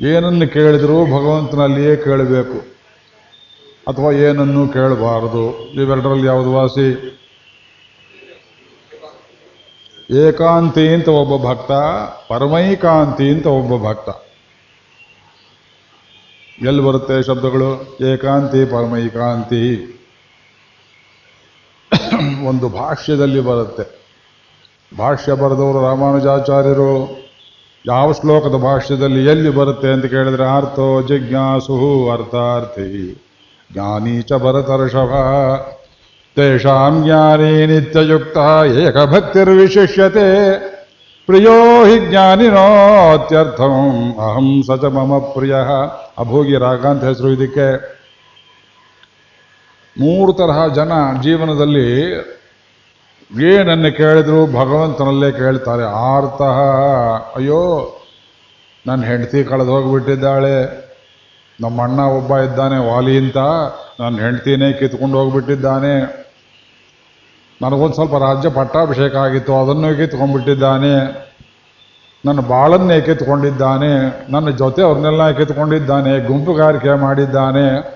ಏನನ್ನು 0.00 0.52
ಕೇಳಿದರೂ 0.52 1.04
ಭಗವಂತನಲ್ಲಿಯೇ 1.06 1.96
ಕೇಳಬೇಕು. 1.96 2.58
ಅಥವಾ 3.88 4.12
ಏನನ್ನು 4.12 4.68
ಕೇಳಬಾರದು. 4.68 5.72
ಇವೆರಡರಲ್ಲಿ 5.74 6.26
ಯಾವುದು 6.26 6.52
ವಾಸಿ? 6.52 7.18
ಏಕಾಂತಿ 10.10 10.88
ಅಂತ 10.88 11.08
ಒಬ್ಬ 11.08 11.50
ಭಕ್ತ, 11.50 11.72
ಪರಮೈಕಾಂತಿ 12.28 13.30
ಅಂತ 13.30 13.46
ಒಬ್ಬ 13.46 13.88
ಭಕ್ತ. 13.88 14.08
ಎಲ್ಲಿ 16.66 16.82
ಬರುತ್ತೆ 16.82 17.22
ಶಬ್ದಗಳು? 17.22 17.98
ಏಕಾಂತಿ, 18.14 18.64
ಪರಮೈಕಾಂತಿ. 18.64 19.92
ಒಂದು 22.46 22.68
ಭಾಷ್ಯದಲ್ಲಿ 22.68 23.40
ಬರುತ್ತೆ. 23.40 24.06
ಭಾಷ್ಯ 24.98 25.32
ಬರೆದವರು 25.32 25.82
ರಾಮಾನುಜಾಚಾರ್ಯರು. 25.82 27.26
ಯಾವ 27.86 28.12
ಶ್ಲೋಕದ 28.12 28.54
ಭಾಷ್ಯದಲ್ಲಿ 28.54 29.26
ಎಲ್ಲಿ 29.26 29.50
ಬರುತ್ತೆ 29.50 29.88
ಅಂತ 29.88 30.04
ಕೇಳಿದ್ರೆ 30.04 30.56
ಅರ್ಥೋ 30.56 31.02
ಜಿಜ್ಞಾಸು 31.02 32.10
ಅರ್ಥಾರ್ಥಿ. 32.12 33.22
ಜ್ಞಾನಿ 33.72 34.22
ಚ 34.22 34.32
ಭರತರ್ಷಭ. 34.32 35.12
ತೇಷಾಂ 36.36 37.04
ಜ್ಞಾನಿ 37.04 37.66
ನಿತ್ಯಯುಕ್ತ 37.66 38.38
ಏಕಭಕ್ತಿರ್ವಿಶಿಷ್ಯತೆ 38.66 40.58
ಪ್ರಿಯೋ 41.26 41.84
ಹಿ 41.84 42.10
ಜ್ಞಾನಿನೋತ್ಯರ್ಥಂ 42.10 43.72
ಅಹಂ 44.12 44.62
ಸ 44.66 44.70
ಚ 44.80 44.84
ಮಮ 44.84 45.18
ಪ್ರಿಯ. 45.18 45.56
ಅಭೋಗಿ 46.18 46.56
ರಾಗ 46.56 46.86
ಅಂತ 46.86 47.04
ಹೆಸರು 47.04 47.30
ಇದಕ್ಕೆ. 47.32 47.95
ಮೂರು 50.00 50.32
ತರಹ 50.32 50.66
ಜನ 50.66 50.92
ಜೀವನದಲ್ಲಿ 51.22 52.02
ಏನನ್ನು 53.44 53.96
ಕೇಳಿದ್ರು, 53.96 54.46
ಭಗವಂತನಲ್ಲೇ 54.46 55.32
ಕೇಳ್ತಾರೆ. 55.32 55.82
ಆರ್ತಃ 55.82 56.58
ಅಯ್ಯೋ 57.36 57.92
ನನ್ನ 58.86 59.04
ಹೆಂಡತಿ 59.04 59.44
ಕಳೆದು 59.44 59.70
ಹೋಗಿಬಿಟ್ಟಿದ್ದಾಳೆ. 59.70 60.86
ನಮ್ಮ 61.60 61.82
ಅಣ್ಣ 61.82 62.00
ಒಬ್ಬ 62.00 62.38
ಇದ್ದಾನೆ, 62.38 62.94
ವಾಲಿ 62.94 63.18
ಅಂತ. 63.18 63.36
ನನ್ನ 64.00 64.20
ಹೆಂಡ್ತಿನೇ 64.20 64.72
ಕಿತ್ಕೊಂಡು 64.72 65.18
ಹೋಗ್ಬಿಟ್ಟಿದ್ದಾನೆ. 65.18 66.00
ನನಗೊಂದು 67.62 67.94
ಸ್ವಲ್ಪ 67.94 68.14
ರಾಜ್ಯ 68.14 68.48
ಪಟ್ಟಾಭಿಷೇಕ 68.48 69.16
ಆಗಿತ್ತು, 69.16 69.60
ಅದನ್ನು 69.60 69.96
ಕಿತ್ಕೊಂಡ್ಬಿಟ್ಟಿದ್ದಾನೆ. 69.96 71.26
ನನ್ನ 72.24 72.40
ಬಾಳನ್ನೇ 72.40 73.00
ಕಿತ್ಕೊಂಡಿದ್ದಾನೆ. 73.00 74.24
ನನ್ನ 74.32 74.50
ಜೊತೆ 74.50 74.82
ಅವ್ರನ್ನೆಲ್ಲ 74.82 75.30
ಕಿತ್ಕೊಂಡಿದ್ದಾನೆ, 75.30 76.26
ಗುಂಪುಗಾರಿಕೆ 76.26 77.00
ಮಾಡಿದ್ದಾನೆ. 77.00 77.95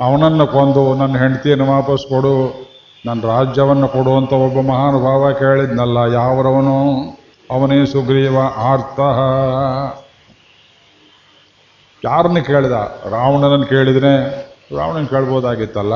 ಅವನನ್ನು 0.00 0.46
ಕೊಂದು 0.46 0.94
ನನ್ನ 0.94 1.18
ಹೆಂಡತಿಯನ್ನು 1.18 1.66
ವಾಪಸ್ 1.66 2.08
ಕೊಡು, 2.08 2.66
ನನ್ನ 3.06 3.22
ರಾಜ್ಯವನ್ನು 3.22 3.88
ಕೊಡು 3.88 4.16
ಅಂತ 4.16 4.32
ಒಬ್ಬ 4.32 4.60
ಮಹಾನುಭಾವ 4.60 5.32
ಕೇಳಿದ್ನಲ್ಲ, 5.32 6.12
ಯಾವರವನು? 6.12 7.02
ಅವನೇ 7.50 7.86
ಸುಗ್ರೀವ 7.86 8.38
ಆರ್ತಃ. 8.56 9.18
ಯಾರನ್ನ 12.04 12.38
ಕೇಳಿದ? 12.38 12.72
ರಾವಣನನ್ನು 13.10 13.66
ಕೇಳಿದ್ರೆ 13.66 14.12
ರಾವಣನ 14.78 15.04
ಕೇಳ್ಬೋದಾಗಿತ್ತಲ್ಲ. 15.04 15.94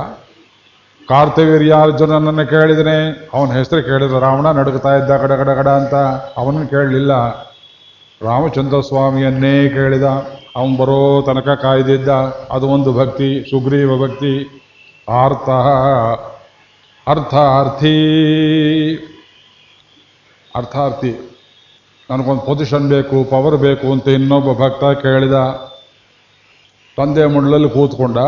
ಕಾರ್ತವೀರ್ಯಾರ್ಜುನನನ್ನು 1.09 2.47
ಕೇಳಿದ್ರೆ 2.47 3.31
ಅವನ 3.35 3.53
ಹೆಸರು 3.53 3.83
ಕೇಳಿದ 3.83 4.13
ರಾವಣ 4.13 4.51
ನಡುಕ್ತಾ 4.51 4.97
ಇದ್ದ 4.97 5.17
ಕಡ 5.17 5.33
ಕಡ 5.33 5.51
ಕಡ 5.51 5.69
ಅಂತ 5.69 5.95
ಅವನನ್ನು 6.37 6.69
ಕೇಳಲಿಲ್ಲ. 6.69 7.41
ರಾಮಚಂದ್ರ 8.23 8.81
ಸ್ವಾಮಿಯನ್ನೇ 8.81 9.69
ಕೇಳಿದ. 9.69 10.05
ಅವನು 10.57 10.77
ಬರೋ 10.77 11.23
ತನಕ 11.27 11.49
ಕಾಯ್ದಿದ್ದ. 11.49 12.09
ಅದು 12.51 12.69
ಒಂದು 12.69 12.93
ಭಕ್ತಿ, 12.93 13.51
ಸುಗ್ರೀವ 13.51 14.07
ಭಕ್ತಿ. 14.07 14.63
ಆರ್ಥ 15.09 15.49
ಅರ್ಥಾರ್ಥಿ 17.09 17.97
ಅರ್ಥಾರ್ಥಿ 20.57 21.39
ನನಗೊಂದು 22.11 22.43
ಪೊಸಿಷನ್ 22.43 22.89
ಬೇಕು 22.89 23.25
ಪವರ್ 23.31 23.57
ಬೇಕು 23.57 23.93
ಅಂತ 23.93 24.09
ಇನ್ನೊಬ್ಬ 24.09 24.65
ಭಕ್ತ 24.65 24.85
ಕೇಳಿದ. 24.85 25.33
ತಂದೆ 26.97 27.27
ಮುಡ್ಲಲ್ಲಿ 27.27 27.71
ಕೂತ್ಕೊಂಡ. 27.71 28.19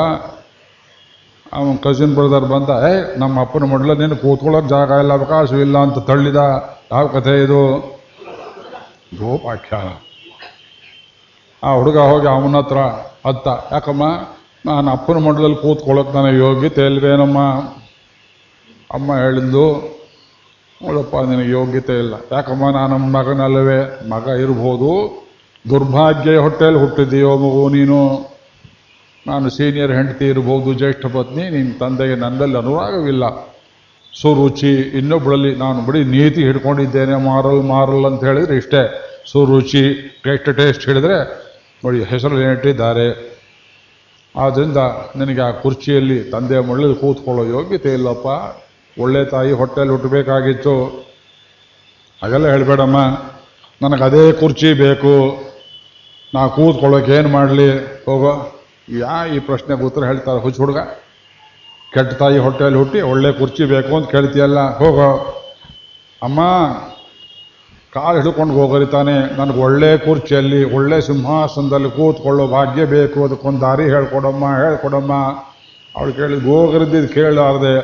ಅವನ 1.52 1.76
ಕಸಿನ್ 1.82 2.14
ಬ್ರದರ್ 2.14 2.50
ಬಂದ, 2.50 2.68
ಏ, 2.68 3.18
ನಮ್ಮ 3.18 3.40
ಅಪ್ಪನ 3.40 3.64
ಮುಡ್ಲ 3.64 3.92
ನೀನು 3.92 4.16
ಕೂತ್ಕೊಳ್ಳೋಕೆ 4.16 4.68
ಜಾಗ 4.68 4.90
ಇಲ್ಲ 4.90 5.12
ಅವಕಾಶವಿಲ್ಲ 5.12 5.78
ಅಂತ 5.78 5.98
ತಳ್ಳಿದ. 5.98 6.36
ಯಾವ 6.92 7.06
ಕಥೆ 7.06 7.44
ಇದು? 7.44 7.78
ಗೋಪಾಖ್ಯಾನ. 9.18 10.07
ಆ 11.62 11.74
ಹುಡುಗ 11.74 11.98
ಹೋಗಿ 11.98 12.26
ಅವನ 12.26 12.56
ಹತ್ರ 12.56 12.78
ಅತ್ತ, 13.28 13.48
ಯಾಕಮ್ಮ, 13.72 14.02
ನಾನು 14.66 14.90
ಅಪ್ಪನ 14.90 15.16
ಮಂಡಲಲ್ಲಿ 15.16 15.56
ಕೂತ್ಕೊಳ್ಳೋಕೆ 15.56 16.12
ನನಗೆ 16.12 16.38
ಯೋಗ್ಯತೆ 16.38 16.86
ಇಲ್ವೇನಮ್ಮ? 16.86 17.38
ಅಮ್ಮ 18.92 19.16
ಹೇಳಿದ್ದು, 19.16 19.64
ನೋಡಪ್ಪ, 20.82 21.16
ನಿನಗೆ 21.16 21.50
ಯೋಗ್ಯತೆ 21.50 21.98
ಇಲ್ಲ. 21.98 22.14
ಯಾಕಮ್ಮ, 22.32 22.70
ನಾನು 22.70 22.98
ಮಗನಲ್ಲವೇ? 22.98 24.08
ಮಗ 24.08 24.28
ಇರ್ಬೋದು. 24.28 24.90
ದುರ್ಭಾಗ್ಯ 25.70 26.36
ಹೊಟ್ಟೆಯಲ್ಲಿ 26.36 26.80
ಹುಟ್ಟಿದೆಯೋ 26.80 27.36
ಮಗು 27.36 27.68
ನೀನು? 27.68 28.28
ನಾನು 29.26 29.50
ಸೀನಿಯರ್ 29.50 29.92
ಹೆಂಡತಿ 29.92 30.28
ಇರ್ಬೋದು, 30.28 30.74
ಜ್ಯೇಷ್ಠ 30.74 31.06
ಪತ್ನಿ, 31.06 31.50
ನಿನ್ನ 31.50 31.72
ತಂದೆಗೆ 31.80 32.14
ನನ್ನಲ್ಲಿ 32.14 32.58
ಅನುರಾಗವಿಲ್ಲ. 32.58 33.24
ಸುರುಚಿ 34.20 34.72
ಇನ್ನೊಬ್ಬಳಲ್ಲಿ 34.72 35.56
ನಾನು 35.56 35.86
ಬರೀ 35.86 36.04
ನೀತಿ 36.04 36.42
ಹಿಡ್ಕೊಂಡಿದ್ದೇನೆ, 36.42 37.16
ಮಾರಲ್ 37.16 37.62
ಮಾರಲ್ 37.62 38.04
ಅಂತ 38.04 38.24
ಹೇಳಿದ್ರೆ 38.24 38.56
ಇಷ್ಟೇ. 38.56 38.82
ಸುರುಚಿ, 39.32 39.84
ಟೇಸ್ಟ್ 40.24 40.56
ಟೇಸ್ಟ್ 40.56 40.86
ಹೇಳಿದ್ರೆ 40.86 41.47
ನೋಡಿ, 41.84 42.04
ಹೆಸರು 42.04 42.40
ಏನಿಟ್ಟಿದ್ದಾರೆ 42.40 43.38
ಆದ್ದರಿಂದ 44.36 44.76
ನಿನಗೆ 45.16 45.40
ಆ 45.40 45.50
ಕುರ್ಚಿಯಲ್ಲಿ 45.50 46.24
ತಂದೆ 46.24 46.58
ಮಳ್ಳಲ್ಲಿ 46.58 46.96
ಕೂತ್ಕೊಳ್ಳೋ 46.96 47.44
ಯೋಗ್ಯತೆ 47.44 47.92
ಇಲ್ಲಪ್ಪ. 47.92 48.26
ಒಳ್ಳೆ 49.00 49.24
ತಾಯಿ 49.24 49.52
ಹೊಟ್ಟೆಯಲ್ಲಿ 49.52 49.92
ಹುಟ್ಟಬೇಕಾಗಿತ್ತು. 49.92 50.84
ಹಾಗೆಲ್ಲ 52.22 52.46
ಹೇಳಬೇಡಮ್ಮ. 52.46 52.96
ನನಗೆ 53.82 54.04
ಅದೇ 54.04 54.32
ಕುರ್ಚಿ 54.32 54.72
ಬೇಕು. 54.72 55.42
ನಾ 56.34 56.48
ಕೂತ್ಕೊಳ್ಳೋಕೆ 56.48 57.12
ಏನು 57.12 57.28
ಮಾಡಲಿ? 57.28 57.76
ಹೋಗೋ. 58.04 58.62
ಯಾ 58.98 59.26
ಈ 59.26 59.38
ಪ್ರಶ್ನೆಗೆ 59.38 59.82
ಉತ್ತರ 59.82 60.04
ಹೇಳ್ತಾರೆ 60.04 60.40
ಹುಚ್ಚು 60.40 60.62
ಹುಡುಗ. 60.62 60.78
ಕೆಟ್ಟ 61.94 62.14
ತಾಯಿ 62.14 62.38
ಹೊಟ್ಟೆಯಲ್ಲಿ 62.38 62.78
ಹುಟ್ಟಿ 62.78 63.00
ಒಳ್ಳೆ 63.00 63.32
ಕುರ್ಚಿ 63.32 63.64
ಬೇಕು 63.64 63.96
ಅಂತ 63.96 64.10
ಕೇಳ್ತೀಯಲ್ಲ. 64.10 64.78
ಹೋಗೋ. 64.78 65.34
ಅಮ್ಮ 66.22 66.40
ಕಾಲು 67.94 68.20
ಹಿಡ್ಕೊಂಡು 68.20 68.54
ಹೋಗರಿತಾನೆ 68.54 69.36
ನನಗೆ 69.36 69.58
ಒಳ್ಳೆ 69.58 69.98
ಕುರ್ಚಿಯಲ್ಲಿ, 69.98 70.74
ಒಳ್ಳೆ 70.74 71.00
ಸಿಂಹಾಸನದಲ್ಲಿ 71.00 71.90
ಕೂತ್ಕೊಳ್ಳೋ 71.90 72.46
ಭಾಗ್ಯ 72.46 72.84
ಬೇಕು, 72.84 73.24
ಅದಕ್ಕೊಂದು 73.24 73.60
ದಾರಿ 73.60 73.84
ಹೇಳ್ಕೊಡಮ್ಮ 73.84 74.44
ಹೇಳ್ಕೊಡಮ್ಮ. 74.56 75.12
ಅವಳು 75.96 76.12
ಕೇಳಿದ್ 76.12 76.44
ಗೋಗರಿದ್ದಿದ್ದು 76.44 77.14
ಕೇಳಾರ್ದೆ 77.14 77.74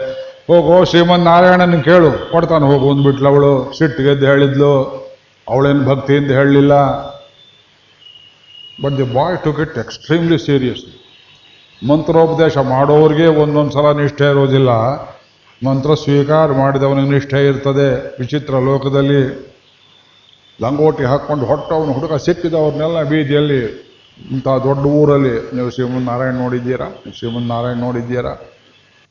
ಹೋಗೋ 0.46 0.84
ಶ್ರೀಮನ್ 0.84 1.20
ನಾರಾಯಣನ 1.20 1.80
ಕೇಳು, 1.80 2.32
ಕೊಡ್ತಾನೆ 2.32 2.64
ಹೋಗು 2.64 2.90
ಅಂದ್ಬಿಟ್ಲು 2.90 3.28
ಅವಳು 3.28 3.72
ಸಿಟ್ಟಿಗೆದ್ದು 3.78 4.26
ಹೇಳಿದ್ಲು. 4.26 5.04
ಅವಳೇನು 5.48 5.84
ಭಕ್ತಿಯಿಂದ 5.84 6.30
ಹೇಳಲಿಲ್ಲ. 6.30 6.74
But 8.82 8.98
the 8.98 9.14
boy 9.14 9.38
took 9.44 9.62
it 9.62 9.78
extremely 9.78 10.38
serious 10.38 10.84
ಮಂತ್ರೋಪದೇಶ 11.88 12.58
ಮಾಡೋರಿಗೆ 12.58 13.26
ಒಂದೊಂದು 13.26 13.70
ಸಲ 13.70 13.92
ನಿಷ್ಠೆ 13.92 14.30
ಇರೋದಿಲ್ಲ. 14.30 14.70
ಮಂತ್ರ 15.66 15.94
ಸ್ವೀಕಾರ 15.94 16.52
ಮಾಡಿದವನಿಗೆ 16.52 17.10
ನಿಷ್ಠೆ 17.10 17.46
ಇರ್ತದೆ. 17.46 18.16
ವಿಚಿತ್ರ 18.20 18.54
ಲೋಕದಲ್ಲಿ 18.54 19.53
ಲಂಗೋಟಿ 20.62 21.04
ಹಾಕ್ಕೊಂಡು 21.04 21.46
ಹೊಟ್ಟವನು 21.46 21.92
ಹುಡುಗ 21.92 22.14
ಸಿಕ್ಕಿದವ್ರನ್ನೆಲ್ಲ 22.14 23.02
ಬೀದಿಯಲ್ಲಿ 23.02 23.60
ಇಂಥ 24.30 24.48
ದೊಡ್ಡ 24.48 24.86
ಊರಲ್ಲಿ 24.86 25.56
ನೀವು 25.56 25.70
ಶ್ರೀಮನ್ 25.70 26.04
ನಾರಾಯಣ 26.06 26.34
ನೋಡಿದ್ದೀರಾ? 26.34 26.88
ಶ್ರೀಮನ್ 27.18 27.48
ನಾರಾಯಣ 27.48 27.76
ನೋಡಿದ್ದೀರಾ? 27.76 28.53